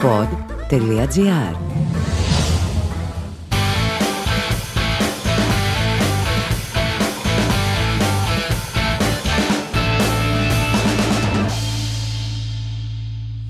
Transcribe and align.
pod.gr 0.00 1.56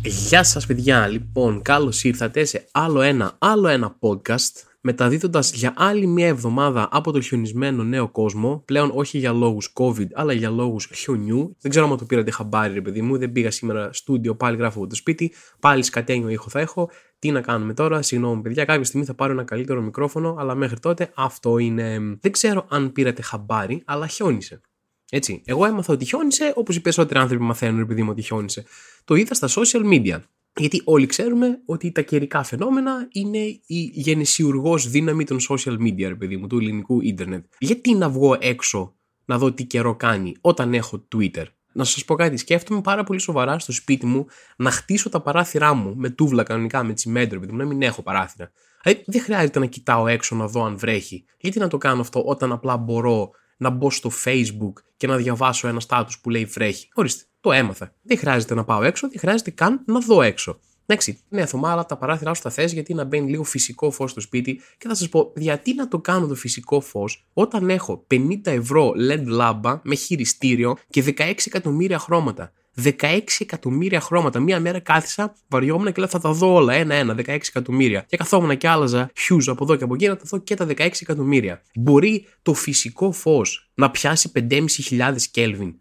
Γεια 0.02 0.42
σας 0.44 0.66
παιδιά, 0.66 1.06
λοιπόν 1.06 1.62
καλώς 1.62 2.04
ήρθατε 2.04 2.44
σε 2.44 2.68
άλλο 2.72 3.00
ένα, 3.00 3.36
άλλο 3.38 3.68
ένα 3.68 3.96
podcast 4.00 4.69
μεταδίδοντας 4.80 5.52
για 5.52 5.72
άλλη 5.76 6.06
μια 6.06 6.26
εβδομάδα 6.26 6.88
από 6.90 7.12
το 7.12 7.20
χιονισμένο 7.20 7.82
νέο 7.82 8.08
κόσμο, 8.08 8.62
πλέον 8.64 8.90
όχι 8.94 9.18
για 9.18 9.32
λόγους 9.32 9.72
COVID, 9.74 10.06
αλλά 10.12 10.32
για 10.32 10.50
λόγους 10.50 10.90
χιονιού. 10.94 11.56
Δεν 11.60 11.70
ξέρω 11.70 11.90
αν 11.90 11.96
το 11.96 12.04
πήρατε 12.04 12.30
χαμπάρι, 12.30 12.74
ρε 12.74 12.80
παιδί 12.80 13.02
μου, 13.02 13.18
δεν 13.18 13.32
πήγα 13.32 13.50
σήμερα 13.50 13.92
στούντιο, 13.92 14.34
πάλι 14.34 14.56
γράφω 14.56 14.78
από 14.78 14.88
το 14.88 14.94
σπίτι, 14.94 15.32
πάλι 15.60 15.82
σκατένιο 15.82 16.28
ήχο 16.28 16.48
θα 16.48 16.60
έχω. 16.60 16.90
Τι 17.18 17.30
να 17.30 17.40
κάνουμε 17.40 17.74
τώρα, 17.74 18.02
συγγνώμη 18.02 18.42
παιδιά, 18.42 18.64
κάποια 18.64 18.84
στιγμή 18.84 19.06
θα 19.06 19.14
πάρω 19.14 19.32
ένα 19.32 19.44
καλύτερο 19.44 19.80
μικρόφωνο, 19.80 20.36
αλλά 20.38 20.54
μέχρι 20.54 20.80
τότε 20.80 21.10
αυτό 21.14 21.58
είναι. 21.58 21.98
Δεν 22.20 22.32
ξέρω 22.32 22.66
αν 22.68 22.92
πήρατε 22.92 23.22
χαμπάρι, 23.22 23.82
αλλά 23.84 24.06
χιόνισε. 24.06 24.60
Έτσι. 25.10 25.42
Εγώ 25.44 25.64
έμαθα 25.64 25.92
ότι 25.92 26.04
χιόνισε, 26.04 26.52
όπως 26.56 26.76
οι 26.76 26.80
περισσότεροι 26.80 27.20
άνθρωποι 27.20 27.42
μαθαίνουν, 27.42 27.80
επειδή 27.80 28.02
μου 28.02 28.10
ότι 28.10 28.22
χιόνισε. 28.22 28.64
Το 29.04 29.14
είδα 29.14 29.34
στα 29.34 29.48
social 29.48 29.92
media. 29.92 30.18
Γιατί 30.56 30.82
όλοι 30.84 31.06
ξέρουμε 31.06 31.62
ότι 31.64 31.92
τα 31.92 32.02
καιρικά 32.02 32.42
φαινόμενα 32.42 33.08
είναι 33.12 33.38
η 33.66 33.90
γενεσιουργό 33.92 34.78
δύναμη 34.78 35.24
των 35.24 35.38
social 35.48 35.78
media, 35.78 36.06
ρε 36.08 36.14
παιδί 36.14 36.36
μου, 36.36 36.46
του 36.46 36.58
ελληνικού 36.58 37.00
ίντερνετ. 37.00 37.44
Γιατί 37.58 37.94
να 37.94 38.08
βγω 38.08 38.36
έξω 38.40 38.94
να 39.24 39.38
δω 39.38 39.52
τι 39.52 39.64
καιρό 39.64 39.96
κάνει 39.96 40.36
όταν 40.40 40.74
έχω 40.74 41.06
Twitter; 41.14 41.44
Να 41.72 41.84
σας 41.84 42.04
πω 42.04 42.14
κάτι, 42.14 42.36
σκέφτομαι 42.36 42.80
πάρα 42.80 43.04
πολύ 43.04 43.20
σοβαρά 43.20 43.58
στο 43.58 43.72
σπίτι 43.72 44.06
μου 44.06 44.26
να 44.56 44.70
χτίσω 44.70 45.08
τα 45.08 45.20
παράθυρά 45.20 45.74
μου 45.74 45.94
με 45.96 46.10
τούβλα 46.10 46.42
κανονικά, 46.42 46.84
με 46.84 46.92
τσιμέντρο, 46.92 47.40
παιδί 47.40 47.52
μου, 47.52 47.58
να 47.58 47.64
μην 47.64 47.82
έχω 47.82 48.02
παράθυρα. 48.02 48.52
Δηλαδή 48.82 49.04
δεν 49.06 49.20
χρειάζεται 49.20 49.58
να 49.58 49.66
κοιτάω 49.66 50.06
έξω 50.06 50.36
να 50.36 50.46
δω 50.46 50.64
αν 50.64 50.78
βρέχει. 50.78 51.24
Γιατί 51.38 51.58
να 51.58 51.68
το 51.68 51.78
κάνω 51.78 52.00
αυτό 52.00 52.22
όταν 52.22 52.52
απλά 52.52 52.76
μπορώ 52.76 53.30
να 53.56 53.70
μπω 53.70 53.90
στο 53.90 54.10
Facebook 54.24 54.72
και 54.96 55.06
να 55.06 55.16
διαβάσω 55.16 55.68
ένα 55.68 55.80
στάτου 55.80 56.20
που 56.20 56.30
λέει 56.30 56.44
βρέχει. 56.44 56.88
Ορίστε, 56.94 57.24
το 57.40 57.52
έμαθα. 57.52 57.94
Δεν 58.02 58.18
χρειάζεται 58.18 58.54
να 58.54 58.64
πάω 58.64 58.82
έξω, 58.82 59.08
δεν 59.08 59.18
χρειάζεται 59.18 59.50
καν 59.50 59.82
να 59.86 59.98
δω 59.98 60.22
έξω. 60.22 60.60
Εντάξει, 60.86 61.18
ναι, 61.28 61.46
Θωμά, 61.46 61.70
αλλά 61.70 61.86
τα 61.86 61.96
παράθυρά 61.96 62.34
σου 62.34 62.42
τα 62.42 62.50
θες 62.50 62.72
γιατί 62.72 62.94
να 62.94 63.04
μπαίνει 63.04 63.30
λίγο 63.30 63.44
φυσικό 63.44 63.90
φως 63.90 64.10
στο 64.10 64.20
σπίτι. 64.20 64.60
Και 64.78 64.88
θα 64.88 64.94
σας 64.94 65.08
πω, 65.08 65.32
γιατί 65.36 65.74
να 65.74 65.88
το 65.88 65.98
κάνω 65.98 66.26
το 66.26 66.34
φυσικό 66.34 66.80
φως 66.80 67.26
όταν 67.32 67.70
έχω 67.70 68.06
50 68.10 68.40
ευρώ 68.42 68.92
LED 69.10 69.24
λάμπα 69.26 69.80
με 69.84 69.94
χειριστήριο 69.94 70.76
και 70.90 71.04
16 71.06 71.32
εκατομμύρια 71.46 71.98
χρώματα. 71.98 72.52
16 72.82 73.20
εκατομμύρια 73.38 74.00
χρώματα. 74.00 74.40
Μία 74.40 74.60
μέρα 74.60 74.80
κάθισα, 74.80 75.34
βαριόμουν 75.48 75.86
και 75.86 76.00
λέω 76.00 76.08
θα 76.08 76.20
τα 76.20 76.32
δω 76.32 76.54
όλα. 76.54 76.74
Ένα-ένα, 76.74 77.14
16 77.14 77.24
εκατομμύρια. 77.26 78.04
Και 78.08 78.16
καθόμουν 78.16 78.56
και 78.56 78.68
άλλαζα 78.68 79.10
χιούζ 79.16 79.48
από 79.48 79.64
εδώ 79.64 79.76
και 79.76 79.84
από 79.84 79.94
εκεί 79.94 80.06
να 80.06 80.16
τα 80.16 80.24
δω 80.26 80.38
και 80.38 80.54
τα 80.54 80.66
16 80.66 80.88
εκατομμύρια. 81.00 81.62
Μπορεί 81.74 82.26
το 82.42 82.54
φυσικό 82.54 83.12
φως 83.12 83.70
να 83.74 83.90
πιάσει 83.90 84.32
5.500 84.34 85.16
Κέλβιν. 85.30 85.74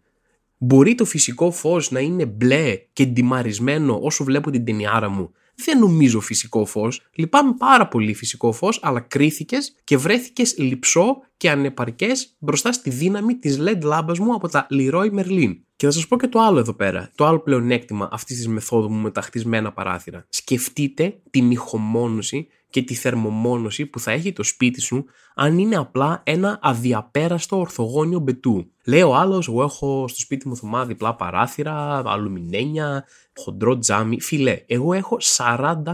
Μπορεί 0.61 0.95
το 0.95 1.05
φυσικό 1.05 1.51
φως 1.51 1.91
να 1.91 1.99
είναι 1.99 2.25
μπλε 2.25 2.75
και 2.93 3.05
ντιμαρισμένο 3.05 3.99
όσο 4.01 4.23
βλέπω 4.23 4.51
την 4.51 4.65
ταινιάρα 4.65 5.09
μου. 5.09 5.31
Δεν 5.55 5.79
νομίζω 5.79 6.19
φυσικό 6.19 6.65
φως. 6.65 7.01
Λυπάμαι 7.13 7.53
πάρα 7.57 7.87
πολύ 7.87 8.13
φυσικό 8.13 8.51
φως, 8.51 8.79
αλλά 8.81 8.99
κρίθηκες 8.99 9.75
και 9.83 9.97
βρέθηκες 9.97 10.57
λυψό 10.57 11.17
και 11.37 11.49
ανεπαρκές 11.49 12.35
μπροστά 12.39 12.71
στη 12.71 12.89
δύναμη 12.89 13.35
της 13.35 13.57
LED 13.61 13.81
λάμπας 13.81 14.19
μου 14.19 14.33
από 14.33 14.47
τα 14.47 14.67
Leroy 14.71 15.19
Merlin. 15.19 15.55
Και 15.75 15.85
θα 15.85 15.91
σας 15.91 16.07
πω 16.07 16.17
και 16.17 16.27
το 16.27 16.39
άλλο 16.39 16.59
εδώ 16.59 16.73
πέρα, 16.73 17.11
το 17.15 17.25
άλλο 17.25 17.39
πλεονέκτημα 17.39 18.09
αυτής 18.11 18.35
της 18.35 18.47
μεθόδου 18.47 18.91
μου 18.91 19.01
με 19.01 19.11
τα 19.11 19.21
χτισμένα 19.21 19.71
παράθυρα. 19.71 20.25
Σκεφτείτε 20.29 21.19
την 21.29 21.51
ηχομόνωση 21.51 22.47
και 22.69 22.81
τη 22.81 22.95
θερμομόνωση 22.95 23.85
που 23.85 23.99
θα 23.99 24.11
έχει 24.11 24.33
το 24.33 24.43
σπίτι 24.43 24.81
σου 24.81 25.05
αν 25.35 25.57
είναι 25.57 25.75
απλά 25.75 26.21
ένα 26.25 26.59
αδιαπέραστο 26.61 27.59
ορθογώνιο 27.59 28.19
μπετού. 28.19 28.71
Λέει 28.85 29.01
ο 29.01 29.15
άλλος, 29.15 29.47
εγώ 29.47 29.63
έχω 29.63 30.07
στο 30.07 30.19
σπίτι 30.19 30.47
μου 30.47 30.55
θωμά 30.55 30.85
διπλά 30.85 31.15
παράθυρα, 31.15 32.01
αλουμινένια, 32.05 33.05
χοντρό 33.35 33.77
τζάμι. 33.77 34.21
Φιλέ, 34.21 34.63
εγώ 34.65 34.93
έχω 34.93 35.17
40-50 35.37 35.93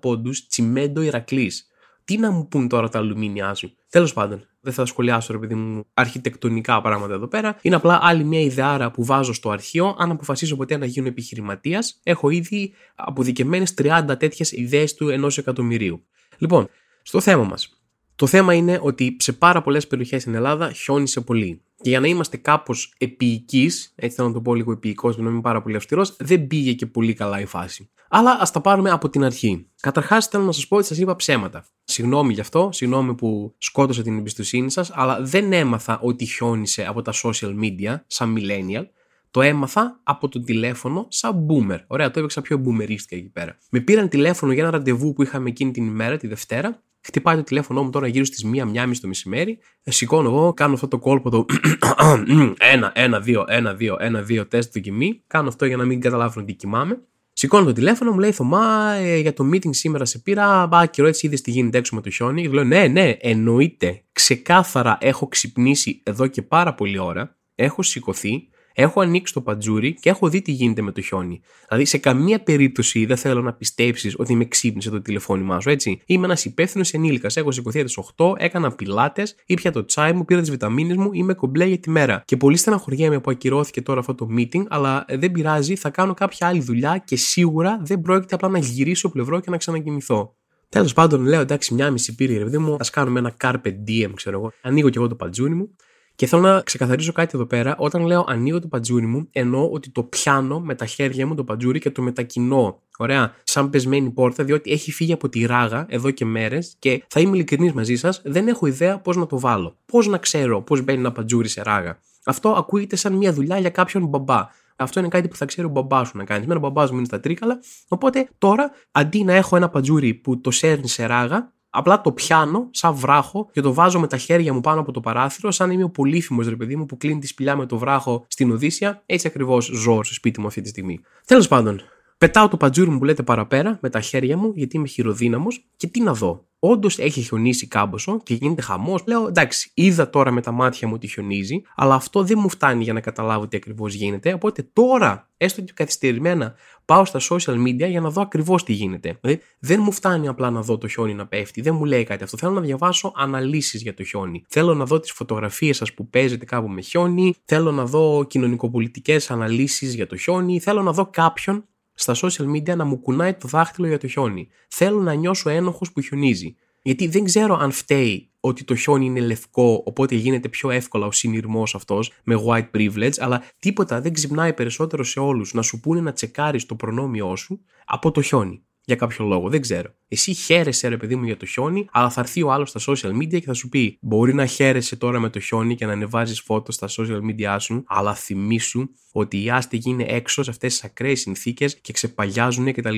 πόντους 0.00 0.46
τσιμέντο 0.46 1.00
Ηρακλής. 1.00 1.67
Τι 2.08 2.18
να 2.18 2.30
μου 2.30 2.48
πούν 2.48 2.68
τώρα 2.68 2.88
τα 2.88 2.98
αλουμίνια 2.98 3.54
σου; 3.54 3.76
Τέλος 3.90 4.12
πάντων, 4.12 4.46
δεν 4.60 4.72
θα 4.72 4.86
σχολιάσω 4.86 5.32
ρε 5.32 5.38
παιδί 5.38 5.54
μου 5.54 5.84
αρχιτεκτονικά 5.94 6.80
πράγματα 6.80 7.14
εδώ 7.14 7.28
πέρα. 7.28 7.56
Είναι 7.62 7.74
απλά 7.74 7.98
άλλη 8.02 8.24
μια 8.24 8.40
ιδεάρα 8.40 8.90
που 8.90 9.04
βάζω 9.04 9.32
στο 9.32 9.50
αρχείο. 9.50 9.96
Αν 9.98 10.10
αποφασίσω 10.10 10.56
ποτέ 10.56 10.76
να 10.76 10.86
γίνω 10.86 11.06
επιχειρηματίας, 11.06 12.00
έχω 12.02 12.30
ήδη 12.30 12.72
αποδικευμένε 12.94 13.64
30 13.76 14.14
τέτοιες 14.18 14.52
ιδέες 14.52 14.94
του 14.94 15.08
ενός 15.08 15.38
εκατομμυρίου. 15.38 16.04
Λοιπόν, 16.38 16.68
στο 17.02 17.20
θέμα 17.20 17.44
μας. 17.44 17.77
Το 18.18 18.26
θέμα 18.26 18.54
είναι 18.54 18.78
ότι 18.82 19.16
σε 19.18 19.32
πάρα 19.32 19.62
πολλές 19.62 19.86
περιοχές 19.86 20.20
στην 20.22 20.34
Ελλάδα 20.34 20.72
χιόνισε 20.72 21.20
πολύ. 21.20 21.62
Και 21.80 21.88
για 21.88 22.00
να 22.00 22.06
είμαστε 22.06 22.36
κάπως 22.36 22.94
επίοικοι, 22.98 23.70
έτσι 23.94 24.16
θέλω 24.16 24.28
να 24.28 24.34
το 24.34 24.40
πω 24.40 24.54
λίγο 24.54 24.72
επίοικος, 24.72 25.16
να 25.16 25.30
είμαι 25.30 25.40
πάρα 25.40 25.62
πολύ 25.62 25.76
αυστηρός, 25.76 26.16
δεν 26.18 26.46
πήγε 26.46 26.72
και 26.72 26.86
πολύ 26.86 27.12
καλά 27.12 27.40
η 27.40 27.44
φάση. 27.44 27.90
Αλλά 28.08 28.38
ας 28.40 28.50
τα 28.50 28.60
πάρουμε 28.60 28.90
από 28.90 29.08
την 29.08 29.24
αρχή. 29.24 29.66
Καταρχάς, 29.80 30.26
θέλω 30.26 30.44
να 30.44 30.52
σας 30.52 30.68
πω 30.68 30.76
ότι 30.76 30.86
σας 30.86 30.98
είπα 30.98 31.16
ψέματα. 31.16 31.64
Συγγνώμη 31.84 32.32
γι' 32.32 32.40
αυτό, 32.40 32.68
συγγνώμη 32.72 33.14
που 33.14 33.54
σκότωσα 33.58 34.02
την 34.02 34.18
εμπιστοσύνη 34.18 34.70
σας, 34.70 34.90
αλλά 34.94 35.22
δεν 35.22 35.52
έμαθα 35.52 35.98
ότι 36.02 36.24
χιόνισε 36.24 36.86
από 36.86 37.02
τα 37.02 37.12
social 37.22 37.54
media, 37.62 38.00
σαν 38.06 38.36
millennial. 38.38 38.84
Το 39.30 39.42
έμαθα 39.42 40.00
από 40.02 40.28
το 40.28 40.40
τηλέφωνο 40.40 41.06
σαν 41.08 41.46
boomer. 41.46 41.78
Ωραία, 41.86 42.10
το 42.10 42.18
έπαιξα 42.18 42.40
πιο 42.40 42.62
boomerίστικα 42.64 43.16
εκεί 43.16 43.30
πέρα. 43.32 43.58
Με 43.70 43.80
πήραν 43.80 44.08
τηλέφωνο 44.08 44.52
για 44.52 44.62
ένα 44.62 44.70
ραντεβού 44.70 45.12
που 45.12 45.22
είχαμε 45.22 45.48
εκείνη 45.48 45.70
την 45.70 45.86
ημέρα, 45.86 46.16
τη 46.16 46.26
Δευτέρα, 46.26 46.82
Χτυπάει 47.08 47.36
το 47.36 47.42
τηλέφωνο 47.42 47.82
μου 47.82 47.90
τώρα 47.90 48.06
γύρω 48.06 48.24
στις 48.24 48.46
1-1.30 48.54 48.92
το 49.00 49.08
μεσημέρι. 49.08 49.58
Ε, 49.82 49.90
σηκώνω 49.90 50.28
εγώ, 50.28 50.52
κάνω 50.54 50.74
αυτό 50.74 50.88
το 50.88 50.98
κόλπο 50.98 51.30
το 51.30 51.44
1, 51.48 52.52
1, 52.94 53.22
2, 53.26 53.44
1, 53.46 53.76
2, 53.78 54.38
1, 54.38 54.40
2, 54.40 54.48
τεστ 54.48 54.72
δοκιμή. 54.72 55.22
Κάνω 55.26 55.48
αυτό 55.48 55.64
για 55.64 55.76
να 55.76 55.84
μην 55.84 56.00
καταλάβουν 56.00 56.42
ότι 56.42 56.52
κοιμάμαι. 56.52 57.00
Σηκώνω 57.32 57.64
το 57.64 57.72
τηλέφωνο, 57.72 58.12
μου 58.12 58.18
λέει 58.18 58.32
Θωμά, 58.32 58.92
ε, 58.92 59.16
για 59.16 59.32
το 59.32 59.48
meeting 59.52 59.74
σήμερα 59.74 60.04
σε 60.04 60.18
πήρα. 60.18 60.66
Μπα, 60.66 60.86
καιρό 60.86 61.08
έτσι 61.08 61.26
είδες 61.26 61.40
τι 61.40 61.50
γίνεται 61.50 61.78
έξω 61.78 61.94
με 61.94 62.00
το 62.00 62.10
χιόνι. 62.10 62.42
Και 62.42 62.48
λέω 62.48 62.64
Ναι, 62.64 62.86
ναι, 62.86 63.16
εννοείται. 63.20 64.02
Ξεκάθαρα 64.12 64.98
έχω 65.00 65.28
ξυπνήσει 65.28 66.00
εδώ 66.02 66.26
και 66.26 66.42
πάρα 66.42 66.74
πολλή 66.74 66.98
ώρα. 66.98 67.36
Έχω 67.54 67.82
σηκωθεί 67.82 68.48
έχω 68.80 69.00
ανοίξει 69.00 69.32
το 69.32 69.40
πατζούρι 69.40 69.94
και 69.94 70.08
έχω 70.08 70.28
δει 70.28 70.42
τι 70.42 70.52
γίνεται 70.52 70.82
με 70.82 70.92
το 70.92 71.00
χιόνι. 71.00 71.40
Δηλαδή, 71.68 71.84
σε 71.84 71.98
καμία 71.98 72.42
περίπτωση 72.42 73.06
δεν 73.06 73.16
θέλω 73.16 73.42
να 73.42 73.52
πιστέψεις 73.52 74.14
ότι 74.18 74.34
με 74.34 74.44
ξύπνησε 74.44 74.90
το 74.90 75.00
τηλεφώνημά 75.00 75.60
σου, 75.60 75.70
έτσι. 75.70 76.00
Είμαι 76.06 76.24
ένας 76.24 76.44
υπεύθυνος 76.44 76.92
ενήλικας. 76.92 77.36
Έχω 77.36 77.50
σηκωθεί 77.50 77.84
τι 77.84 77.94
8, 78.16 78.32
έκανα 78.36 78.72
πιλάτες, 78.72 79.34
ήπια 79.46 79.72
το 79.72 79.84
τσάι 79.84 80.12
μου, 80.12 80.24
πήρα 80.24 80.40
τις 80.40 80.50
βιταμίνες 80.50 80.96
μου, 80.96 81.12
είμαι 81.12 81.34
κομπλέ 81.34 81.64
για 81.64 81.78
τη 81.78 81.90
μέρα. 81.90 82.22
Και 82.24 82.36
πολύ 82.36 82.56
στεναχωριέμαι 82.56 83.20
που 83.20 83.30
ακυρώθηκε 83.30 83.82
τώρα 83.82 84.00
αυτό 84.00 84.14
το 84.14 84.26
meeting, 84.36 84.62
αλλά 84.68 85.04
δεν 85.08 85.32
πειράζει, 85.32 85.76
θα 85.76 85.90
κάνω 85.90 86.14
κάποια 86.14 86.46
άλλη 86.46 86.60
δουλειά 86.60 87.02
και 87.04 87.16
σίγουρα 87.16 87.80
δεν 87.82 88.00
πρόκειται 88.00 88.34
απλά 88.34 88.48
να 88.48 88.58
γυρίσω 88.58 89.10
πλευρό 89.10 89.40
και 89.40 89.50
να 89.50 89.56
ξανακοιμηθώ. 89.56 90.36
Τέλος 90.68 90.92
πάντων, 90.92 91.24
λέω 91.24 91.40
εντάξει, 91.40 91.74
μια 91.74 91.90
μισή 91.90 92.14
πήρε 92.14 92.42
ρε 92.42 92.58
μου, 92.58 92.76
ας 92.78 92.90
κάνουμε 92.90 93.18
ένα 93.18 93.36
carpe 93.40 93.72
diem, 93.88 94.10
ξέρω 94.14 94.38
εγώ. 94.38 94.52
Ανοίγω 94.62 94.88
και 94.88 94.98
εγώ 94.98 95.08
το 95.08 95.14
πατζούνι 95.14 95.54
μου 95.54 95.76
και 96.18 96.26
θέλω 96.26 96.42
να 96.42 96.60
ξεκαθαρίσω 96.60 97.12
κάτι 97.12 97.32
εδώ 97.34 97.46
πέρα. 97.46 97.74
Όταν 97.78 98.06
λέω 98.06 98.24
ανοίγω 98.28 98.60
το 98.60 98.68
πατζούρι 98.68 99.06
μου, 99.06 99.28
εννοώ 99.32 99.70
ότι 99.70 99.90
το 99.90 100.02
πιάνω 100.02 100.60
με 100.60 100.74
τα 100.74 100.86
χέρια 100.86 101.26
μου 101.26 101.34
το 101.34 101.44
πατζούρι 101.44 101.78
και 101.78 101.90
το 101.90 102.02
μετακινώ. 102.02 102.82
Ωραία, 102.98 103.34
σαν 103.44 103.70
πεσμένη 103.70 104.10
πόρτα, 104.10 104.44
διότι 104.44 104.70
έχει 104.70 104.92
φύγει 104.92 105.12
από 105.12 105.28
τη 105.28 105.46
ράγα 105.46 105.86
εδώ 105.88 106.10
και 106.10 106.24
μέρες 106.24 106.74
και 106.78 107.04
θα 107.08 107.20
είμαι 107.20 107.36
ειλικρινής 107.36 107.72
μαζί 107.72 107.96
σας, 107.96 108.20
δεν 108.24 108.48
έχω 108.48 108.66
ιδέα 108.66 108.98
πώς 108.98 109.16
να 109.16 109.26
το 109.26 109.38
βάλω. 109.38 109.76
Πώς 109.86 110.06
να 110.06 110.18
ξέρω 110.18 110.62
πώς 110.62 110.82
μπαίνει 110.82 110.98
ένα 110.98 111.12
πατζούρι 111.12 111.48
σε 111.48 111.62
ράγα. 111.62 111.98
Αυτό 112.24 112.48
ακούγεται 112.48 112.96
σαν 112.96 113.12
μια 113.12 113.32
δουλειά 113.32 113.58
για 113.58 113.70
κάποιον 113.70 114.06
μπαμπά. 114.06 114.46
Αυτό 114.76 115.00
είναι 115.00 115.08
κάτι 115.08 115.28
που 115.28 115.36
θα 115.36 115.44
ξέρει 115.44 115.66
ο 115.66 115.70
μπαμπάς 115.70 116.08
σου 116.08 116.16
να 116.16 116.24
κάνει. 116.24 116.46
Μένα 116.46 116.58
ο 116.58 116.62
μπαμπάς 116.62 116.90
μου 116.90 116.96
είναι 116.96 117.06
στα 117.06 117.20
τρίκαλα. 117.20 117.58
Οπότε 117.88 118.28
τώρα, 118.38 118.70
αντί 118.90 119.24
να 119.24 119.32
έχω 119.32 119.56
ένα 119.56 119.68
πατζούρι 119.68 120.14
που 120.14 120.40
το 120.40 120.50
σέρνει 120.50 120.88
σε 120.88 121.06
ράγα, 121.06 121.52
Απλά 121.78 122.00
το 122.00 122.12
πιάνω 122.12 122.68
σαν 122.70 122.94
βράχο 122.94 123.48
και 123.52 123.60
το 123.60 123.74
βάζω 123.74 124.00
με 124.00 124.06
τα 124.06 124.16
χέρια 124.16 124.52
μου 124.52 124.60
πάνω 124.60 124.80
από 124.80 124.92
το 124.92 125.00
παράθυρο, 125.00 125.50
σαν 125.50 125.70
είμαι 125.70 125.84
ο 125.84 125.90
πολύφημος 125.90 126.48
ρε 126.48 126.56
παιδί 126.56 126.76
μου 126.76 126.86
που 126.86 126.96
κλείνει 126.96 127.20
τη 127.20 127.26
σπηλιά 127.26 127.56
με 127.56 127.66
το 127.66 127.78
βράχο 127.78 128.24
στην 128.28 128.50
Οδύσσια. 128.50 129.02
Έτσι 129.06 129.26
ακριβώς 129.26 129.64
ζω 129.64 130.02
στο 130.02 130.14
σπίτι 130.14 130.40
μου 130.40 130.46
αυτή 130.46 130.60
τη 130.60 130.68
στιγμή. 130.68 131.00
Τέλος 131.26 131.48
πάντων, 131.48 131.80
πετάω 132.18 132.48
το 132.48 132.56
πατζούρι 132.56 132.90
μου 132.90 132.98
που 132.98 133.04
λέτε 133.04 133.22
παραπέρα 133.22 133.78
με 133.82 133.90
τα 133.90 134.00
χέρια 134.00 134.36
μου, 134.36 134.52
γιατί 134.54 134.76
είμαι 134.76 134.88
χειροδύναμος, 134.88 135.64
και 135.76 135.86
τι 135.86 136.02
να 136.02 136.14
δω 136.14 136.48
όντως 136.58 136.98
έχει 136.98 137.20
χιονίσει 137.20 137.66
κάμποσο 137.66 138.20
και 138.22 138.34
γίνεται 138.34 138.62
χαμός. 138.62 139.02
Λέω 139.06 139.26
εντάξει, 139.28 139.70
είδα 139.74 140.10
τώρα 140.10 140.30
με 140.30 140.40
τα 140.40 140.50
μάτια 140.50 140.88
μου 140.88 140.94
ότι 140.96 141.06
χιονίζει, 141.06 141.62
αλλά 141.76 141.94
αυτό 141.94 142.24
δεν 142.24 142.38
μου 142.40 142.48
φτάνει 142.48 142.84
για 142.84 142.92
να 142.92 143.00
καταλάβω 143.00 143.48
τι 143.48 143.56
ακριβώς 143.56 143.94
γίνεται. 143.94 144.32
Οπότε 144.32 144.68
τώρα, 144.72 145.28
έστω 145.36 145.62
και 145.62 145.72
καθυστερημένα, 145.74 146.54
πάω 146.84 147.04
στα 147.04 147.20
social 147.20 147.62
media 147.66 147.88
για 147.88 148.00
να 148.00 148.10
δω 148.10 148.20
ακριβώς 148.22 148.64
τι 148.64 148.72
γίνεται. 148.72 149.18
Δηλαδή, 149.20 149.42
δεν 149.58 149.80
μου 149.82 149.92
φτάνει 149.92 150.28
απλά 150.28 150.50
να 150.50 150.62
δω 150.62 150.78
το 150.78 150.88
χιόνι 150.88 151.14
να 151.14 151.26
πέφτει, 151.26 151.60
δεν 151.60 151.74
μου 151.74 151.84
λέει 151.84 152.04
κάτι 152.04 152.24
αυτό. 152.24 152.36
Θέλω 152.36 152.52
να 152.52 152.60
διαβάσω 152.60 153.12
αναλύσεις 153.16 153.82
για 153.82 153.94
το 153.94 154.04
χιόνι. 154.04 154.44
Θέλω 154.48 154.74
να 154.74 154.84
δω 154.84 155.00
τις 155.00 155.12
φωτογραφίες 155.12 155.76
σας 155.76 155.94
που 155.94 156.08
παίζετε 156.08 156.44
κάπου 156.44 156.68
με 156.68 156.80
χιόνι. 156.80 157.34
Θέλω 157.44 157.72
να 157.72 157.84
δω 157.84 158.24
κοινωνικοπολιτικές 158.28 159.30
αναλύσεις 159.30 159.94
για 159.94 160.06
το 160.06 160.16
χιόνι. 160.16 160.60
Θέλω 160.60 160.82
να 160.82 160.92
δω 160.92 161.06
κάποιον 161.06 161.64
στα 161.98 162.14
social 162.14 162.50
media 162.54 162.76
να 162.76 162.84
μου 162.84 163.00
κουνάει 163.00 163.34
το 163.34 163.48
δάχτυλο 163.48 163.86
για 163.86 163.98
το 163.98 164.06
χιόνι. 164.06 164.48
Θέλω 164.68 165.00
να 165.00 165.14
νιώσω 165.14 165.50
ένοχος 165.50 165.92
που 165.92 166.00
χιονίζει. 166.00 166.56
Γιατί 166.82 167.06
δεν 167.08 167.24
ξέρω 167.24 167.56
αν 167.56 167.70
φταίει 167.70 168.30
ότι 168.40 168.64
το 168.64 168.74
χιόνι 168.74 169.06
είναι 169.06 169.20
λευκό, 169.20 169.82
οπότε 169.86 170.14
γίνεται 170.14 170.48
πιο 170.48 170.70
εύκολα 170.70 171.06
ο 171.06 171.12
συνειρμός 171.12 171.74
αυτός 171.74 172.12
με 172.24 172.42
white 172.46 172.70
privilege, 172.76 173.18
αλλά 173.18 173.42
τίποτα 173.58 174.00
δεν 174.00 174.12
ξυπνάει 174.12 174.52
περισσότερο 174.52 175.04
σε 175.04 175.20
όλους 175.20 175.54
να 175.54 175.62
σου 175.62 175.80
πούνε 175.80 176.00
να 176.00 176.12
τσεκάρεις 176.12 176.66
το 176.66 176.74
προνόμιό 176.74 177.36
σου 177.36 177.60
από 177.84 178.10
το 178.10 178.22
χιόνι 178.22 178.62
για 178.88 178.96
κάποιο 178.96 179.24
λόγο. 179.24 179.48
Δεν 179.48 179.60
ξέρω. 179.60 179.94
Εσύ 180.08 180.32
χαίρεσαι, 180.32 180.88
ρε 180.88 180.96
παιδί 180.96 181.16
μου, 181.16 181.24
για 181.24 181.36
το 181.36 181.46
χιόνι, 181.46 181.88
αλλά 181.92 182.10
θα 182.10 182.20
έρθει 182.20 182.42
ο 182.42 182.52
άλλος 182.52 182.68
στα 182.74 182.80
social 182.86 183.16
media 183.16 183.28
και 183.40 183.44
θα 183.44 183.52
σου 183.52 183.68
πει: 183.68 183.98
Μπορεί 184.00 184.34
να 184.34 184.46
χαίρεσαι 184.46 184.96
τώρα 184.96 185.18
με 185.18 185.30
το 185.30 185.40
χιόνι 185.40 185.74
και 185.74 185.86
να 185.86 185.92
ανεβάζεις 185.92 186.40
φώτο 186.40 186.72
στα 186.72 186.88
social 186.88 187.20
media 187.30 187.56
σου, 187.58 187.84
αλλά 187.86 188.14
θυμήσου 188.14 188.88
ότι 189.12 189.42
οι 189.42 189.50
άστεγοι 189.50 189.90
είναι 189.90 190.04
έξω 190.08 190.42
σε 190.42 190.50
αυτές 190.50 190.72
τις 190.72 190.84
ακραίες 190.84 191.20
συνθήκες 191.20 191.80
και 191.80 191.92
ξεπαγιάζουν 191.92 192.72
κτλ. 192.72 192.96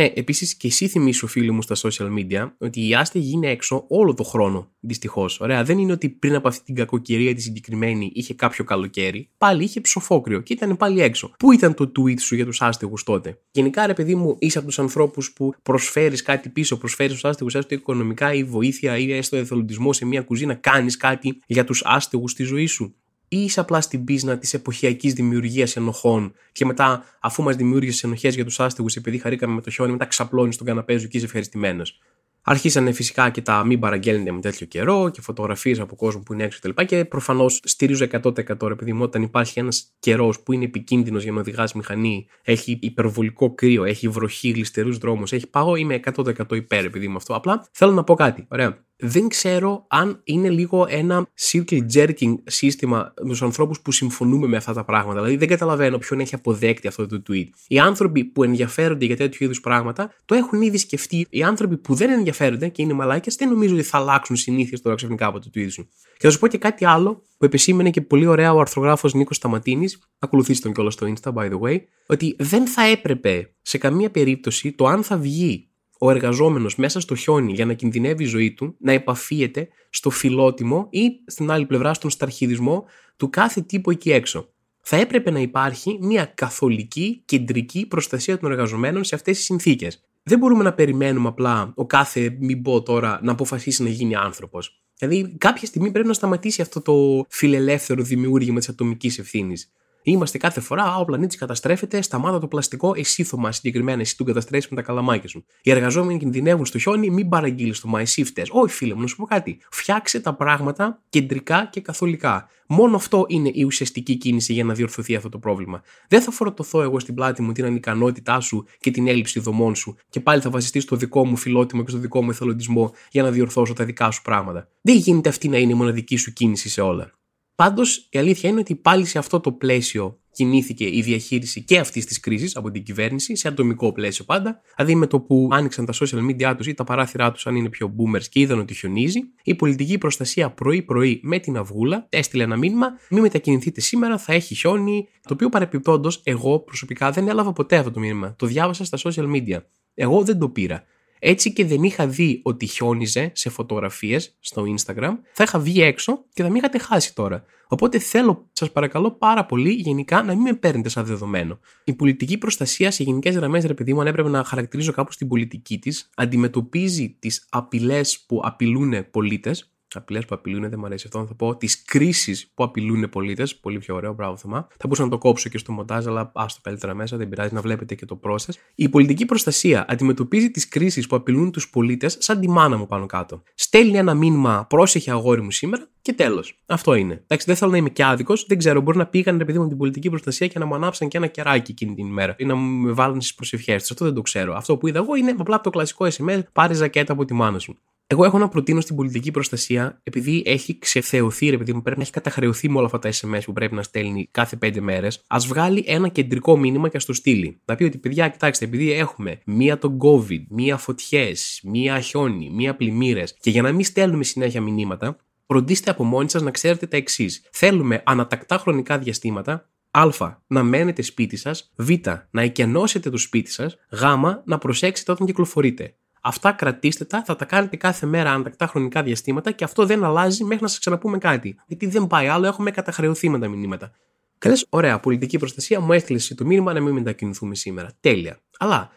Ναι, 0.00 0.12
επίσης 0.14 0.54
και 0.54 0.66
εσύ 0.66 0.88
θυμίσου, 0.88 1.26
φίλοι 1.26 1.50
μου, 1.50 1.62
στα 1.62 1.76
social 1.76 2.08
media, 2.18 2.50
ότι 2.58 2.88
η 2.88 2.94
άστεγη 2.94 3.30
είναι 3.32 3.50
έξω 3.50 3.84
όλο 3.88 4.14
το 4.14 4.22
χρόνο. 4.22 4.70
Δυστυχώς. 4.80 5.40
Ωραία, 5.40 5.64
δεν 5.64 5.78
είναι 5.78 5.92
ότι 5.92 6.08
πριν 6.08 6.34
από 6.34 6.48
αυτή 6.48 6.64
την 6.64 6.74
κακοκαιρία 6.74 7.34
τη 7.34 7.40
συγκεκριμένη 7.40 8.10
είχε 8.14 8.34
κάποιο 8.34 8.64
καλοκαίρι. 8.64 9.30
Πάλι 9.38 9.64
είχε 9.64 9.80
ψοφόκριο 9.80 10.40
και 10.40 10.52
ήταν 10.52 10.76
πάλι 10.76 11.00
έξω. 11.00 11.32
Πού 11.38 11.52
ήταν 11.52 11.74
το 11.74 11.92
tweet 11.98 12.20
σου 12.20 12.34
για 12.34 12.44
τους 12.44 12.62
άστεγους 12.62 13.02
τότε; 13.02 13.38
Γενικά, 13.50 13.86
ρε 13.86 13.94
παιδί 13.94 14.14
μου, 14.14 14.36
είσαι 14.38 14.58
από 14.58 14.66
τους 14.66 14.78
ανθρώπους 14.78 15.32
που 15.32 15.54
προσφέρεις 15.62 16.22
κάτι 16.22 16.48
πίσω, 16.48 16.78
προσφέρεις 16.78 17.12
στους 17.12 17.30
άστεγους 17.30 17.54
έστω 17.54 17.74
οικονομικά 17.74 18.34
ή 18.34 18.44
βοήθεια 18.44 18.98
ή 18.98 19.12
έστω 19.12 19.36
εθελοντισμό 19.36 19.92
σε 19.92 20.04
μια 20.04 20.22
κουζίνα, 20.22 20.54
κάνεις 20.54 20.96
κάτι 20.96 21.40
για 21.46 21.64
τους 21.64 21.82
άστεγους 21.84 22.30
στη 22.30 22.42
ζωή 22.42 22.66
σου; 22.66 22.94
Ή 23.28 23.42
είσαι 23.42 23.60
απλά 23.60 23.80
στην 23.80 24.04
πίσνα 24.04 24.38
της 24.38 24.54
εποχιακής 24.54 25.12
δημιουργίας 25.12 25.76
ενοχών 25.76 26.32
και 26.52 26.64
μετά, 26.64 27.04
αφού 27.20 27.42
μας 27.42 27.56
δημιούργησες 27.56 28.04
ενοχές 28.04 28.34
για 28.34 28.44
τους 28.44 28.60
άστεγους 28.60 28.96
επειδή 28.96 29.18
χαρήκαμε 29.18 29.54
με 29.54 29.60
το 29.60 29.70
χιόνι, 29.70 29.92
μετά 29.92 30.04
ξαπλώνεις 30.04 30.54
στον 30.54 30.66
καναπέζο 30.66 31.06
και 31.06 31.16
είσαι 31.16 31.26
ευχαριστημένος. 31.26 32.00
Αρχίσανε 32.42 32.92
φυσικά 32.92 33.30
και 33.30 33.42
τα 33.42 33.64
μην 33.64 33.80
παραγγέλνετε 33.80 34.32
με 34.32 34.40
τέτοιο 34.40 34.66
καιρό 34.66 35.08
και 35.08 35.20
φωτογραφίες 35.20 35.80
από 35.80 35.96
κόσμο 35.96 36.22
που 36.22 36.32
είναι 36.32 36.44
έξω 36.44 36.58
κτλ. 36.62 36.84
Και 36.84 37.04
προφανώς 37.04 37.60
στηρίζω 37.64 38.06
100% 38.22 38.70
επειδή 38.70 38.92
μου 38.92 39.02
όταν 39.02 39.22
υπάρχει 39.22 39.58
ένας 39.58 39.94
καιρός 39.98 40.40
που 40.40 40.52
είναι 40.52 40.64
επικίνδυνος 40.64 41.22
για 41.22 41.32
να 41.32 41.40
οδηγάς 41.40 41.72
μηχανή, 41.72 42.26
έχει 42.42 42.78
υπερβολικό 42.82 43.54
κρύο, 43.54 43.84
έχει 43.84 44.08
βροχή, 44.08 44.50
γλιστερούς 44.50 44.98
δρόμους, 44.98 45.32
έχει 45.32 45.46
πάγο, 45.46 45.76
είμαι 45.76 45.94
100% 45.94 46.56
υπέρ 46.56 46.84
επειδή 46.84 47.08
με 47.08 47.16
αυτό. 47.16 47.34
Απλά 47.34 47.68
θέλω 47.72 47.92
να 47.92 48.04
πω 48.04 48.14
κάτι. 48.14 48.46
Ωραία 48.48 48.86
δεν 49.00 49.28
ξέρω 49.28 49.84
αν 49.88 50.20
είναι 50.24 50.48
λίγο 50.48 50.86
ένα 50.88 51.26
circle 51.50 51.80
jerking 51.94 52.34
σύστημα 52.44 53.14
με 53.22 53.28
τους 53.28 53.42
ανθρώπους 53.42 53.80
που 53.80 53.92
συμφωνούμε 53.92 54.46
με 54.46 54.56
αυτά 54.56 54.72
τα 54.72 54.84
πράγματα. 54.84 55.14
Δηλαδή 55.14 55.36
δεν 55.36 55.48
καταλαβαίνω 55.48 55.98
ποιον 55.98 56.20
έχει 56.20 56.34
αποδέκτη 56.34 56.88
αυτό 56.88 57.06
το 57.06 57.22
tweet. 57.28 57.48
Οι 57.68 57.78
άνθρωποι 57.78 58.24
που 58.24 58.42
ενδιαφέρονται 58.42 59.04
για 59.04 59.16
τέτοιου 59.16 59.44
είδους 59.44 59.60
πράγματα 59.60 60.14
το 60.24 60.34
έχουν 60.34 60.62
ήδη 60.62 60.78
σκεφτεί. 60.78 61.26
Οι 61.30 61.42
άνθρωποι 61.42 61.76
που 61.76 61.94
δεν 61.94 62.10
ενδιαφέρονται 62.10 62.68
και 62.68 62.82
είναι 62.82 62.92
μαλάκια 62.92 63.32
δεν 63.38 63.48
νομίζω 63.48 63.74
ότι 63.74 63.82
θα 63.82 63.98
αλλάξουν 63.98 64.36
συνήθειες 64.36 64.80
τώρα 64.80 64.96
ξαφνικά 64.96 65.26
από 65.26 65.38
το 65.38 65.50
tweet 65.54 65.70
σου. 65.70 65.88
Και 66.16 66.26
θα 66.26 66.30
σου 66.30 66.38
πω 66.38 66.46
και 66.46 66.58
κάτι 66.58 66.84
άλλο 66.84 67.22
που 67.38 67.44
επεσήμενε 67.44 67.90
και 67.90 68.00
πολύ 68.00 68.26
ωραία 68.26 68.52
ο 68.52 68.60
αρθρογράφος 68.60 69.14
Νίκος 69.14 69.36
Σταματίνης. 69.36 69.98
Ακολουθήστε 70.18 70.62
τον 70.62 70.72
κιόλας 70.72 70.94
στο 70.94 71.06
Insta, 71.06 71.32
by 71.32 71.50
the 71.50 71.60
way. 71.60 71.78
Ότι 72.06 72.36
δεν 72.38 72.66
θα 72.66 72.82
έπρεπε 72.82 73.54
σε 73.62 73.78
καμία 73.78 74.10
περίπτωση 74.10 74.72
το 74.72 74.86
αν 74.86 75.02
θα 75.02 75.16
βγει 75.16 75.67
ο 75.98 76.10
εργαζόμενος 76.10 76.76
μέσα 76.76 77.00
στο 77.00 77.14
χιόνι 77.14 77.52
για 77.52 77.66
να 77.66 77.72
κινδυνεύει 77.72 78.22
η 78.22 78.26
ζωή 78.26 78.52
του 78.52 78.74
να 78.78 78.92
επαφίεται 78.92 79.68
στο 79.90 80.10
φιλότιμο 80.10 80.86
ή 80.90 81.10
στην 81.26 81.50
άλλη 81.50 81.66
πλευρά 81.66 81.94
στον 81.94 82.10
σταρχιδισμό 82.10 82.84
του 83.16 83.30
κάθε 83.30 83.60
τύπου 83.60 83.90
εκεί 83.90 84.12
έξω. 84.12 84.48
Θα 84.80 84.96
έπρεπε 84.96 85.30
να 85.30 85.40
υπάρχει 85.40 85.98
μια 86.00 86.24
καθολική 86.24 87.22
κεντρική 87.24 87.86
προστασία 87.86 88.38
των 88.38 88.50
εργαζομένων 88.50 89.04
σε 89.04 89.14
αυτές 89.14 89.36
τις 89.36 89.44
συνθήκες. 89.44 90.02
Δεν 90.22 90.38
μπορούμε 90.38 90.64
να 90.64 90.72
περιμένουμε 90.72 91.28
απλά 91.28 91.72
ο 91.74 91.86
κάθε 91.86 92.36
μην 92.40 92.62
πω 92.62 92.82
τώρα 92.82 93.20
να 93.22 93.32
αποφασίσει 93.32 93.82
να 93.82 93.88
γίνει 93.88 94.14
άνθρωπος. 94.16 94.82
Δηλαδή 94.98 95.34
κάποια 95.38 95.66
στιγμή 95.66 95.90
πρέπει 95.90 96.06
να 96.06 96.12
σταματήσει 96.12 96.62
αυτό 96.62 96.80
το 96.80 97.24
φιλελεύθερο 97.28 98.02
δημιούργημα 98.02 98.58
της 98.58 98.68
ατομικής 98.68 99.18
ευθύνης. 99.18 99.72
Είμαστε 100.10 100.38
κάθε 100.38 100.60
φορά, 100.60 100.96
ο 100.96 101.04
πλανήτης 101.04 101.38
καταστρέφεται, 101.38 102.02
σταμάτα 102.02 102.38
το 102.38 102.46
πλαστικό, 102.46 102.92
εσύ 102.96 103.24
θωμά 103.24 103.52
συγκεκριμένα, 103.52 104.00
εσύ 104.00 104.16
τον 104.16 104.26
καταστρέφεις 104.26 104.68
με 104.68 104.76
τα 104.76 104.82
καλαμάκια 104.82 105.28
σου. 105.28 105.44
Οι 105.62 105.70
εργαζόμενοι 105.70 106.18
κινδυνεύουν 106.18 106.66
στο 106.66 106.78
χιόνι, 106.78 107.10
μην 107.10 107.28
παραγγείλεις 107.28 107.80
το 107.80 107.88
μα, 107.88 108.00
εσύ 108.00 108.24
φταίει. 108.24 108.46
Όχι, 108.50 108.74
φίλε 108.74 108.94
μου, 108.94 109.00
να 109.00 109.06
σου 109.06 109.16
πω 109.16 109.24
κάτι. 109.24 109.58
Φτιάξε 109.70 110.20
τα 110.20 110.34
πράγματα 110.34 111.02
κεντρικά 111.08 111.68
και 111.72 111.80
καθολικά. 111.80 112.48
Μόνο 112.70 112.96
αυτό 112.96 113.24
είναι 113.28 113.50
η 113.52 113.64
ουσιαστική 113.64 114.16
κίνηση 114.16 114.52
για 114.52 114.64
να 114.64 114.74
διορθωθεί 114.74 115.14
αυτό 115.14 115.28
το 115.28 115.38
πρόβλημα. 115.38 115.82
Δεν 116.08 116.22
θα 116.22 116.30
φορτωθώ 116.30 116.82
εγώ 116.82 116.98
στην 116.98 117.14
πλάτη 117.14 117.42
μου 117.42 117.52
την 117.52 117.64
ανικανότητά 117.64 118.40
σου 118.40 118.64
και 118.80 118.90
την 118.90 119.08
έλλειψη 119.08 119.40
δομών 119.40 119.74
σου 119.74 119.96
και 120.08 120.20
πάλι 120.20 120.40
θα 120.40 120.50
βασιστείς 120.50 120.82
στο 120.82 120.96
δικό 120.96 121.26
μου 121.26 121.36
φιλότιμο 121.36 121.82
και 121.82 121.90
στο 121.90 121.98
δικό 121.98 122.22
μου 122.22 122.30
εθελοντισμό 122.30 122.92
για 123.10 123.22
να 123.22 123.30
διορθώσω 123.30 123.72
τα 123.72 123.84
δικά 123.84 124.10
σου 124.10 124.22
πράγματα. 124.22 124.68
Δεν 124.80 124.96
γίνεται 124.96 125.28
αυτή 125.28 125.48
να 125.48 125.58
είναι 125.58 125.72
η 125.72 125.74
μοναδική 125.74 126.16
σου 126.16 126.32
κίνηση 126.32 126.68
σε 126.68 126.80
όλα. 126.80 127.17
Πάντως, 127.58 128.08
η 128.10 128.18
αλήθεια 128.18 128.50
είναι 128.50 128.60
ότι 128.60 128.74
πάλι 128.74 129.04
σε 129.04 129.18
αυτό 129.18 129.40
το 129.40 129.52
πλαίσιο 129.52 130.18
κινήθηκε 130.32 130.84
η 130.84 131.02
διαχείριση 131.02 131.62
και 131.62 131.78
αυτής 131.78 132.06
της 132.06 132.20
κρίσης 132.20 132.56
από 132.56 132.70
την 132.70 132.82
κυβέρνηση, 132.82 133.36
σε 133.36 133.48
ατομικό 133.48 133.92
πλαίσιο 133.92 134.24
πάντα. 134.24 134.60
Δηλαδή, 134.76 134.94
με 134.94 135.06
το 135.06 135.20
που 135.20 135.48
άνοιξαν 135.52 135.84
τα 135.84 135.92
social 135.92 136.30
media 136.30 136.54
τους 136.56 136.66
ή 136.66 136.74
τα 136.74 136.84
παράθυρά 136.84 137.32
τους, 137.32 137.46
αν 137.46 137.56
είναι 137.56 137.68
πιο 137.68 137.94
boomers 137.98 138.22
και 138.22 138.40
είδαν 138.40 138.58
ότι 138.58 138.74
χιονίζει, 138.74 139.20
η 139.42 139.54
πολιτική 139.54 139.98
προστασία 139.98 140.50
πρωί-πρωί 140.50 141.20
με 141.22 141.38
την 141.38 141.56
αυγούλα 141.56 142.06
έστειλε 142.08 142.42
ένα 142.42 142.56
μήνυμα: 142.56 142.86
Μην 143.10 143.22
μετακινηθείτε 143.22 143.80
σήμερα, 143.80 144.18
θα 144.18 144.32
έχει 144.32 144.54
χιόνι. 144.54 145.08
Το 145.22 145.34
οποίο 145.34 145.48
παρεπιπτόντως, 145.48 146.20
εγώ 146.24 146.58
προσωπικά 146.58 147.10
δεν 147.10 147.28
έλαβα 147.28 147.52
ποτέ 147.52 147.76
αυτό 147.76 147.90
το 147.90 148.00
μήνυμα. 148.00 148.34
Το 148.38 148.46
διάβασα 148.46 148.84
στα 148.84 148.98
social 149.02 149.34
media. 149.34 149.58
Εγώ 149.94 150.24
δεν 150.24 150.38
το 150.38 150.48
πήρα. 150.48 150.84
Έτσι 151.18 151.52
και 151.52 151.64
δεν 151.64 151.82
είχα 151.82 152.06
δει 152.06 152.40
ότι 152.42 152.66
χιόνιζε 152.66 153.30
σε 153.34 153.48
φωτογραφίες 153.48 154.36
στο 154.40 154.64
Instagram, 154.76 155.12
θα 155.32 155.44
είχα 155.44 155.58
βγει 155.58 155.82
έξω 155.82 156.24
και 156.32 156.42
θα 156.42 156.48
μην 156.48 156.56
είχατε 156.56 156.78
χάσει 156.78 157.14
τώρα. 157.14 157.44
Οπότε 157.68 157.98
θέλω, 157.98 158.48
σας 158.52 158.72
παρακαλώ 158.72 159.10
πάρα 159.10 159.46
πολύ, 159.46 159.70
γενικά 159.70 160.22
να 160.22 160.34
μην 160.34 160.42
με 160.42 160.54
παίρνετε 160.54 160.88
σαν 160.88 161.04
δεδομένο. 161.04 161.58
Η 161.84 161.94
πολιτική 161.94 162.38
προστασία 162.38 162.90
σε 162.90 163.02
γενικές 163.02 163.34
γραμμές, 163.34 163.64
ρε 163.64 163.74
παιδί 163.74 163.94
μου, 163.94 164.00
αν 164.00 164.06
έπρεπε 164.06 164.28
να 164.28 164.44
χαρακτηρίζω 164.44 164.92
κάπου 164.92 165.14
την 165.16 165.28
πολιτική 165.28 165.78
της, 165.78 166.10
αντιμετωπίζει 166.16 167.16
τις 167.18 167.46
απειλές 167.50 168.24
που 168.26 168.40
απειλούν 168.44 169.10
πολίτες, 169.10 169.72
απειλές 169.94 170.24
που 170.24 170.34
απειλούν, 170.34 170.68
δεν 170.68 170.78
μου 170.78 170.86
αρέσει 170.86 171.04
αυτό 171.06 171.18
να 171.18 171.26
θα 171.26 171.34
πω, 171.34 171.56
τις 171.56 171.84
κρίσεις 171.84 172.50
που 172.54 172.64
απειλούν 172.64 173.08
πολίτες. 173.08 173.56
Πολύ 173.56 173.78
πιο 173.78 173.94
ωραίο, 173.94 174.12
μπράβο 174.12 174.36
Θωμά. 174.36 174.66
Θα 174.70 174.76
μπορούσα 174.82 175.02
να 175.02 175.08
το 175.08 175.18
κόψω 175.18 175.48
και 175.48 175.58
στο 175.58 175.72
μοντάζ, 175.72 176.06
αλλά 176.06 176.30
άστο 176.34 176.60
καλύτερα 176.62 176.94
μέσα, 176.94 177.16
δεν 177.16 177.28
πειράζει 177.28 177.54
να 177.54 177.60
βλέπετε 177.60 177.94
και 177.94 178.06
το 178.06 178.20
process. 178.22 178.54
Η 178.74 178.88
πολιτική 178.88 179.24
προστασία 179.24 179.84
αντιμετωπίζει 179.88 180.50
τις 180.50 180.68
κρίσεις 180.68 181.06
που 181.06 181.16
απειλούν 181.16 181.52
τους 181.52 181.70
πολίτες 181.70 182.16
σαν 182.20 182.40
τη 182.40 182.48
μάνα 182.48 182.76
μου 182.76 182.86
πάνω 182.86 183.06
κάτω. 183.06 183.42
Στέλνει 183.54 183.96
ένα 183.96 184.14
μήνυμα, 184.14 184.66
πρόσεχε 184.68 185.10
αγόρι 185.10 185.42
μου 185.42 185.50
σήμερα 185.50 185.88
και 186.02 186.12
τέλος. 186.12 186.62
Αυτό 186.66 186.94
είναι. 186.94 187.12
Εντάξει, 187.12 187.46
δεν 187.46 187.56
θέλω 187.56 187.70
να 187.70 187.76
είμαι 187.76 187.90
και 187.90 188.04
άδικος, 188.04 188.44
δεν 188.48 188.58
ξέρω, 188.58 188.80
μπορεί 188.80 188.98
να 188.98 189.06
πήγαν 189.06 189.40
επειδή 189.40 189.58
μου 189.58 189.68
την 189.68 189.76
πολιτική 189.76 190.08
προστασία 190.08 190.46
και 190.46 190.58
να 190.58 190.66
μου 190.66 190.74
ανάψαν 190.74 191.08
και 191.08 191.16
ένα 191.16 191.26
κεράκι 191.26 191.70
εκείνη 191.70 191.94
την 191.94 192.06
ημέρα 192.06 192.34
ή 192.38 192.44
να 192.44 192.56
με 192.56 192.92
βάλουν 192.92 193.20
στις 193.20 193.34
προσευχές 193.34 193.80
τους. 193.80 193.90
Αυτό 193.90 194.04
δεν 194.04 194.14
το 194.14 194.22
ξέρω. 194.22 194.54
Αυτό 194.54 194.76
που 194.76 194.88
είδα 194.88 194.98
εγώ 194.98 195.14
είναι 195.14 195.34
απλά 195.38 195.60
το 195.60 195.70
κλασικό 195.70 196.06
SMS, 196.06 196.40
πάρει 196.52 196.74
ζακέτα 196.74 197.12
από 197.12 197.24
τη 197.24 197.34
μάνα 197.34 197.58
σου. 197.58 197.78
Εγώ 198.10 198.24
έχω 198.24 198.38
να 198.38 198.48
προτείνω 198.48 198.80
στην 198.80 198.96
πολιτική 198.96 199.30
προστασία, 199.30 200.00
επειδή 200.02 200.42
έχει 200.46 200.78
ξεθεωθεί, 200.78 201.48
επειδή 201.48 201.72
μου 201.72 201.82
πρέπει 201.82 201.96
να 201.96 202.02
έχει 202.02 202.12
καταχρεωθεί 202.12 202.70
με 202.70 202.76
όλα 202.76 202.86
αυτά 202.86 202.98
τα 202.98 203.10
SMS 203.12 203.40
που 203.44 203.52
πρέπει 203.52 203.74
να 203.74 203.82
στέλνει 203.82 204.28
κάθε 204.30 204.56
πέντε 204.56 204.80
μέρες, 204.80 205.24
ας 205.26 205.46
βγάλει 205.46 205.84
ένα 205.86 206.08
κεντρικό 206.08 206.58
μήνυμα 206.58 206.88
και 206.88 206.96
ας 206.96 207.04
το 207.04 207.12
στείλει. 207.12 207.60
Να 207.64 207.74
πει 207.74 207.84
ότι, 207.84 207.98
παιδιά, 207.98 208.28
κοιτάξτε, 208.28 208.64
επειδή 208.64 208.92
έχουμε 208.92 209.40
μία 209.44 209.78
τον 209.78 209.98
COVID, 210.02 210.44
μία 210.48 210.76
φωτιές, 210.76 211.60
μία 211.64 212.00
χιόνι, 212.00 212.50
μία 212.50 212.76
πλημμύρες, 212.76 213.36
και 213.40 213.50
για 213.50 213.62
να 213.62 213.72
μην 213.72 213.84
στέλνουμε 213.84 214.24
συνέχεια 214.24 214.60
μηνύματα, 214.60 215.16
φροντίστε 215.46 215.90
από 215.90 216.04
μόνοι 216.04 216.30
σας 216.30 216.42
να 216.42 216.50
ξέρετε 216.50 216.86
τα 216.86 216.96
εξής. 216.96 217.48
Θέλουμε 217.52 218.02
ανατακτά 218.04 218.58
χρονικά 218.58 218.98
διαστήματα 218.98 219.68
Α. 219.90 220.08
Να 220.46 220.62
μένετε 220.62 221.02
σπίτι 221.02 221.36
σας. 221.36 221.72
Β. 221.76 221.90
Να 222.30 222.42
εκενώσετε 222.42 223.10
το 223.10 223.16
σπίτι 223.16 223.50
σας. 223.50 223.76
Γ. 223.90 224.02
Να 224.44 224.58
προσέξετε 224.58 225.12
όταν 225.12 225.26
κυκλοφορείτε. 225.26 225.94
Αυτά 226.28 226.52
κρατήστε 226.52 227.04
τα, 227.04 227.24
θα 227.24 227.36
τα 227.36 227.44
κάνετε 227.44 227.76
κάθε 227.76 228.06
μέρα 228.06 228.32
αντακτά 228.32 228.66
χρονικά 228.66 229.02
διαστήματα 229.02 229.50
και 229.50 229.64
αυτό 229.64 229.86
δεν 229.86 230.04
αλλάζει 230.04 230.44
μέχρι 230.44 230.62
να 230.62 230.68
σας 230.68 230.78
ξαναπούμε 230.78 231.18
κάτι. 231.18 231.56
Γιατί 231.66 231.86
δεν 231.86 232.06
πάει 232.06 232.28
άλλο, 232.28 232.46
έχουμε 232.46 232.70
καταχρεωθεί 232.70 233.28
με 233.28 233.38
τα 233.38 233.48
μηνύματα. 233.48 233.90
Καλές, 234.38 234.66
ωραία, 234.68 235.00
πολιτική 235.00 235.38
προστασία, 235.38 235.80
μου 235.80 235.92
έστειλε 235.92 236.18
το 236.18 236.44
μήνυμα 236.44 236.72
να 236.72 236.80
μην 236.80 236.94
μετακινηθούμε 236.94 237.54
σήμερα. 237.54 237.90
Τέλεια. 238.00 238.40
Αλλά 238.58 238.90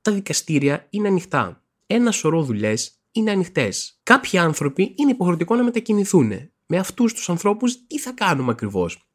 τα 0.00 0.12
δικαστήρια 0.12 0.86
είναι 0.90 1.08
ανοιχτά. 1.08 1.62
Ένα 1.86 2.10
σωρό 2.10 2.42
δουλειές 2.42 2.98
είναι 3.12 3.30
ανοιχτές. 3.30 4.00
Κάποιοι 4.02 4.38
άνθρωποι 4.38 4.94
είναι 4.96 5.10
υποχρεωτικό 5.10 5.54
να 5.54 5.62
μετακινηθούν. 5.62 6.32
Με 6.66 6.78
αυτούς 6.78 7.14
τους 7.14 7.28
ανθρώπους 7.28 7.86
τι 7.86 7.98
θα 7.98 8.12
κάνουμε 8.12 8.50
ακριβώς; 8.50 9.07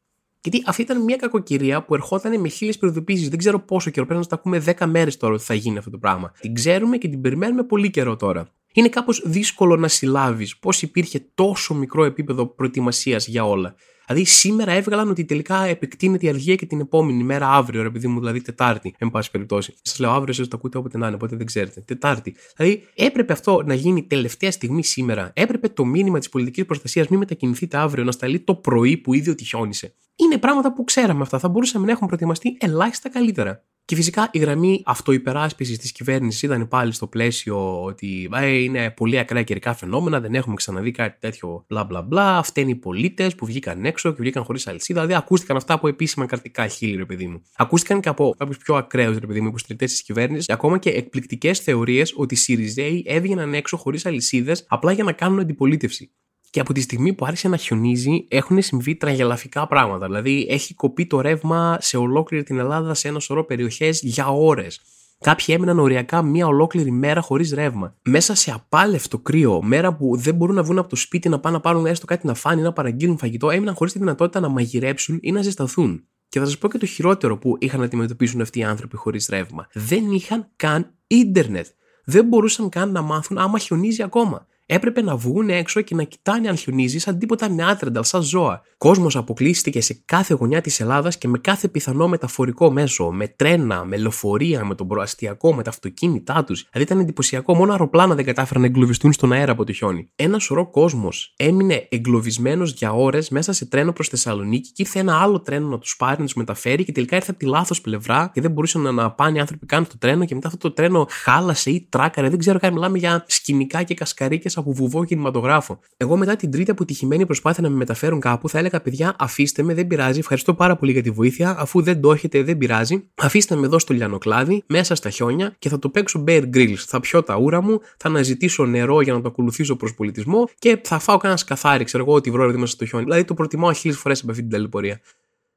Γιατί 0.44 0.62
αυτή 0.66 0.82
ήταν 0.82 1.02
μια 1.02 1.16
κακοκαιρία 1.16 1.84
που 1.84 1.94
ερχόταν 1.94 2.40
με 2.40 2.48
χίλιες 2.48 2.78
προειδοποίησεις. 2.78 3.28
Δεν 3.28 3.38
ξέρω 3.38 3.60
πόσο 3.60 3.90
καιρό. 3.90 4.06
Πρέπει 4.06 4.20
να 4.20 4.26
τα 4.26 4.34
ακούμε 4.34 4.64
10 4.78 4.86
μέρες 4.86 5.16
τώρα 5.16 5.34
ότι 5.34 5.42
θα 5.42 5.54
γίνει 5.54 5.78
αυτό 5.78 5.90
το 5.90 5.98
πράγμα. 5.98 6.32
Την 6.40 6.54
ξέρουμε 6.54 6.96
και 6.96 7.08
την 7.08 7.20
περιμένουμε 7.20 7.62
πολύ 7.64 7.90
καιρό 7.90 8.16
τώρα. 8.16 8.48
Είναι 8.72 8.88
κάπως 8.88 9.22
δύσκολο 9.24 9.76
να 9.76 9.88
συλλάβεις 9.88 10.56
πώς 10.58 10.82
υπήρχε 10.82 11.26
τόσο 11.34 11.74
μικρό 11.74 12.04
επίπεδο 12.04 12.46
προετοιμασίας 12.46 13.26
για 13.26 13.44
όλα. 13.44 13.74
Δηλαδή 14.06 14.24
σήμερα 14.24 14.72
έβγαλαν 14.72 15.08
ότι 15.08 15.24
τελικά 15.24 15.64
επεκτείνεται 15.64 16.26
η 16.26 16.28
αργία 16.28 16.54
και 16.54 16.66
την 16.66 16.80
επόμενη 16.80 17.22
μέρα 17.22 17.48
αύριο, 17.50 17.82
ρε 17.82 17.90
παιδί 17.90 18.06
μου, 18.06 18.18
δηλαδή 18.18 18.40
Τετάρτη, 18.40 18.94
εν 18.98 19.10
πάση 19.10 19.30
περιπτώσει. 19.30 19.74
Σας 19.82 19.98
λέω 19.98 20.10
αύριο, 20.10 20.28
εσείς 20.28 20.48
το 20.48 20.56
ακούτε 20.56 20.78
όποτε 20.78 20.98
να 20.98 21.06
είναι, 21.06 21.14
οπότε 21.14 21.36
δεν 21.36 21.46
ξέρετε. 21.46 21.80
Τετάρτη. 21.80 22.34
Δηλαδή 22.56 22.82
έπρεπε 22.94 23.32
αυτό 23.32 23.62
να 23.66 23.74
γίνει 23.74 24.02
τελευταία 24.02 24.50
στιγμή 24.50 24.84
σήμερα. 24.84 25.30
Έπρεπε 25.34 25.68
το 25.68 25.84
μήνυμα 25.84 26.18
της 26.18 26.28
πολιτικής 26.28 26.64
προστασίας 26.64 27.08
μην 27.08 27.18
μετακινηθείτε 27.18 27.76
αύριο 27.76 28.04
να 28.04 28.12
σταλεί 28.12 28.40
το 28.40 28.54
πρωί 28.54 28.96
που 28.96 29.14
ήδη 29.14 29.30
ότι 29.30 29.44
χιόνισε. 29.44 29.94
Είναι 30.16 30.38
πράγματα 30.38 30.72
που 30.72 30.84
ξέραμε 30.84 31.22
αυτά. 31.22 31.38
Θα 31.38 31.48
μπορούσαμε 31.48 31.86
να 31.86 31.92
έχουμε 31.92 32.06
προετοιμαστεί 32.06 32.56
ελάχιστα 32.60 33.08
καλύτερα. 33.08 33.64
Και 33.86 33.94
φυσικά 33.94 34.28
η 34.32 34.38
γραμμή 34.38 34.82
αυτοϊπεράσπισης 34.84 35.78
της 35.78 35.92
κυβέρνησης 35.92 36.42
ήταν 36.42 36.68
πάλι 36.68 36.92
στο 36.92 37.06
πλαίσιο 37.06 37.82
ότι 37.82 38.30
είναι 38.42 38.90
πολύ 38.90 39.18
ακραία 39.18 39.42
καιρικά 39.42 39.74
φαινόμενα, 39.74 40.20
δεν 40.20 40.34
έχουμε 40.34 40.54
ξαναδεί 40.54 40.90
κάτι 40.90 41.16
τέτοιο 41.20 41.64
μπλα 41.68 41.84
μπλα 41.84 42.02
μπλα. 42.02 42.42
Φταίνει 42.42 42.70
οι 42.70 42.74
πολίτες 42.74 43.34
που 43.34 43.46
βγήκαν 43.46 43.84
έξω 43.94 44.10
και 44.12 44.16
βγήκαν 44.20 44.44
χωρίς 44.44 44.66
αλυσίδα. 44.66 45.00
Δηλαδή 45.00 45.18
ακούστηκαν 45.18 45.56
αυτά 45.56 45.74
από 45.74 45.88
επίσημα 45.88 46.26
κρατικά 46.26 46.66
χείλη, 46.66 46.96
ρε 46.96 47.04
παιδί 47.04 47.26
μου. 47.26 47.42
Ακούστηκαν 47.56 48.00
και 48.00 48.08
από 48.08 48.34
κάποιους 48.38 48.58
πιο 48.58 48.74
ακραίους, 48.74 49.18
ρε 49.18 49.26
παιδί 49.26 49.40
μου, 49.40 49.48
υποστηρικτές 49.48 49.90
της 49.90 50.02
κυβέρνησης, 50.02 50.48
ακόμα 50.48 50.78
και 50.78 50.90
εκπληκτικές 50.90 51.58
θεωρίες 51.58 52.12
ότι 52.16 52.34
οι 52.34 52.36
Σιριζέοι 52.36 53.04
έβγαιναν 53.06 53.54
έξω 53.54 53.76
χωρίς 53.76 54.06
αλυσίδες 54.06 54.64
απλά 54.68 54.92
για 54.92 55.04
να 55.04 55.12
κάνουν 55.12 55.40
αντιπολίτευση. 55.40 56.10
Και 56.50 56.60
από 56.60 56.72
τη 56.72 56.80
στιγμή 56.80 57.12
που 57.12 57.24
άρχισε 57.24 57.48
να 57.48 57.56
χιονίζει, 57.56 58.26
έχουν 58.28 58.62
συμβεί 58.62 58.96
τραγελαφικά 58.96 59.66
πράγματα. 59.66 60.06
Δηλαδή, 60.06 60.46
έχει 60.50 60.74
κοπεί 60.74 61.06
το 61.06 61.20
ρεύμα 61.20 61.78
σε 61.80 61.96
ολόκληρη 61.96 62.42
την 62.42 62.58
Ελλάδα 62.58 62.94
σε 62.94 63.08
ένα 63.08 63.18
σωρό 63.18 63.44
περιοχές 63.44 64.00
για 64.02 64.26
ώρες. 64.28 64.80
Κάποιοι 65.20 65.46
έμειναν 65.48 65.78
οριακά 65.78 66.22
μία 66.22 66.46
ολόκληρη 66.46 66.90
μέρα 66.90 67.20
χωρίς 67.20 67.52
ρεύμα. 67.52 67.96
Μέσα 68.02 68.34
σε 68.34 68.50
απάλευτο 68.50 69.18
κρύο, 69.18 69.62
μέρα 69.62 69.94
που 69.96 70.16
δεν 70.16 70.34
μπορούν 70.34 70.54
να 70.54 70.62
βγουν 70.62 70.78
από 70.78 70.88
το 70.88 70.96
σπίτι 70.96 71.28
να 71.28 71.40
πάνε 71.40 71.56
να 71.56 71.60
πάρουν 71.60 71.86
έστω 71.86 72.06
κάτι 72.06 72.26
να 72.26 72.34
φάνε 72.34 72.60
ή 72.60 72.64
να 72.64 72.72
παραγγείλουν 72.72 73.18
φαγητό, 73.18 73.50
έμειναν 73.50 73.74
χωρίς 73.74 73.92
τη 73.92 73.98
δυνατότητα 73.98 74.40
να 74.40 74.48
μαγειρέψουν 74.48 75.18
ή 75.22 75.32
να 75.32 75.42
ζεσταθούν. 75.42 76.06
Και 76.28 76.38
θα 76.38 76.44
σας 76.44 76.58
πω 76.58 76.68
και 76.68 76.78
το 76.78 76.86
χειρότερο 76.86 77.38
που 77.38 77.56
είχαν 77.58 77.78
να 77.78 77.86
αντιμετωπίσουν 77.86 78.40
αυτοί 78.40 78.58
οι 78.58 78.64
άνθρωποι 78.64 78.96
χωρίς 78.96 79.28
ρεύμα. 79.30 79.66
Δεν 79.72 80.10
είχαν 80.10 80.50
καν 80.56 80.94
ίντερνετ. 81.06 81.66
Δεν 82.04 82.24
μπορούσαν 82.24 82.68
καν 82.68 82.92
να 82.92 83.02
μάθουν 83.02 83.38
άμα 83.38 83.58
χιονίζει 83.58 84.02
ακόμα 84.02 84.46
έπρεπε 84.66 85.02
να 85.02 85.16
βγουν 85.16 85.48
έξω 85.48 85.80
και 85.80 85.94
να 85.94 86.02
κοιτάνε 86.02 86.48
αν 86.48 86.56
χιονίζει 86.56 86.98
σαν 86.98 87.18
τίποτα 87.18 87.48
νεάτρεντα, 87.48 88.02
σαν 88.02 88.22
ζώα. 88.22 88.62
Κόσμος 88.78 89.16
αποκλείστηκε 89.16 89.80
σε 89.80 90.02
κάθε 90.04 90.34
γωνιά 90.34 90.60
της 90.60 90.80
Ελλάδας 90.80 91.18
και 91.18 91.28
με 91.28 91.38
κάθε 91.38 91.68
πιθανό 91.68 92.08
μεταφορικό 92.08 92.70
μέσο. 92.70 93.10
Με 93.10 93.28
τρένα, 93.28 93.84
με 93.84 93.96
λεωφορεία, 93.96 94.64
με 94.64 94.74
τον 94.74 94.88
προαστιακό, 94.88 95.54
με 95.54 95.62
τα 95.62 95.70
αυτοκίνητά 95.70 96.44
τους. 96.44 96.68
Δηλαδή 96.72 96.92
ήταν 96.92 97.02
εντυπωσιακό. 97.02 97.54
Μόνο 97.54 97.72
αεροπλάνα 97.72 98.14
δεν 98.14 98.24
κατάφεραν 98.24 98.62
να 98.62 98.68
εγκλωβιστούν 98.68 99.12
στον 99.12 99.32
αέρα 99.32 99.52
από 99.52 99.64
το 99.64 99.72
χιόνι. 99.72 100.10
Ένα 100.16 100.38
σωρό 100.38 100.70
κόσμος 100.70 101.34
έμεινε 101.36 101.86
εγκλωβισμένος 101.90 102.72
για 102.72 102.92
ώρες 102.92 103.28
μέσα 103.28 103.52
σε 103.52 103.66
τρένο 103.66 103.92
προς 103.92 104.08
Θεσσαλονίκη 104.08 104.72
και 104.72 104.82
ήρθε 104.82 104.98
ένα 104.98 105.20
άλλο 105.20 105.40
τρένο 105.40 105.68
να 105.68 105.78
τους 105.78 105.96
πάρει, 105.96 106.18
να 106.18 106.24
τους 106.24 106.34
μεταφέρει 106.34 106.84
και 106.84 106.92
τελικά 106.92 107.16
ήρθε 107.16 107.30
από 107.30 107.38
τη 107.38 107.46
λάθος 107.46 107.80
πλευρά 107.80 108.30
και 108.34 108.40
δεν 108.40 108.50
μπορούσαν 108.50 108.94
να 108.94 109.10
πάνε 109.10 109.36
οι 109.36 109.40
άνθρωποι 109.40 109.66
καν 109.66 109.84
στο 109.84 109.98
τρένο 109.98 110.24
και 110.24 110.34
μετά 110.34 110.46
αυτό 110.46 110.68
το 110.68 110.74
τρένο 110.74 111.06
χάλασε 111.10 111.70
ή 111.70 111.86
τράκαρε. 111.90 112.28
Δεν 112.28 112.38
ξέρω 112.38 112.58
καν 112.58 112.72
μιλάμε 112.72 112.98
για 112.98 113.24
σκηνικά 113.28 113.82
και 113.82 113.94
κασκαρίκες 113.94 114.53
από 114.56 114.72
βουβό 114.72 115.04
κινηματογράφο. 115.04 115.78
Εγώ 115.96 116.16
μετά 116.16 116.36
την 116.36 116.50
τρίτη 116.50 116.70
αποτυχημένη 116.70 117.26
προσπάθεια 117.26 117.62
να 117.62 117.68
με 117.68 117.76
μεταφέρουν 117.76 118.20
κάπου, 118.20 118.48
θα 118.48 118.58
έλεγα 118.58 118.80
παιδιά, 118.80 119.16
αφήστε 119.18 119.62
με, 119.62 119.74
δεν 119.74 119.86
πειράζει. 119.86 120.18
Ευχαριστώ 120.18 120.54
πάρα 120.54 120.76
πολύ 120.76 120.92
για 120.92 121.02
τη 121.02 121.10
βοήθεια. 121.10 121.56
Αφού 121.58 121.82
δεν 121.82 122.00
το 122.00 122.12
έχετε, 122.12 122.42
δεν 122.42 122.58
πειράζει. 122.58 123.04
Αφήστε 123.14 123.56
με 123.56 123.66
εδώ 123.66 123.78
στο 123.78 123.94
λιανοκλάδι, 123.94 124.62
μέσα 124.66 124.94
στα 124.94 125.10
χιόνια 125.10 125.54
και 125.58 125.68
θα 125.68 125.78
το 125.78 125.88
παίξω 125.88 126.24
Bear 126.26 126.42
Grylls. 126.54 126.74
Θα 126.86 127.00
πιω 127.00 127.22
τα 127.22 127.36
ούρα 127.36 127.62
μου, 127.62 127.80
θα 127.96 128.08
αναζητήσω 128.08 128.64
νερό 128.64 129.00
για 129.00 129.12
να 129.12 129.20
το 129.20 129.28
ακολουθήσω 129.28 129.76
προς 129.76 129.94
πολιτισμό 129.94 130.48
και 130.58 130.80
θα 130.82 130.98
φάω 130.98 131.16
κανένα 131.16 131.40
σκαθάρι, 131.40 131.84
ξέρω 131.84 132.04
εγώ, 132.04 132.14
ότι 132.14 132.30
βρω 132.30 132.52
μέσα 132.52 132.66
στο 132.66 132.86
χιόνι. 132.86 133.04
Δηλαδή 133.04 133.24
το 133.24 133.34
προτιμάω 133.34 133.72
χίλιες 133.72 133.98
φορές 133.98 134.20
από 134.20 134.30
αυτή 134.30 134.42
την 134.42 134.50
ταλαιπωρία. 134.50 135.00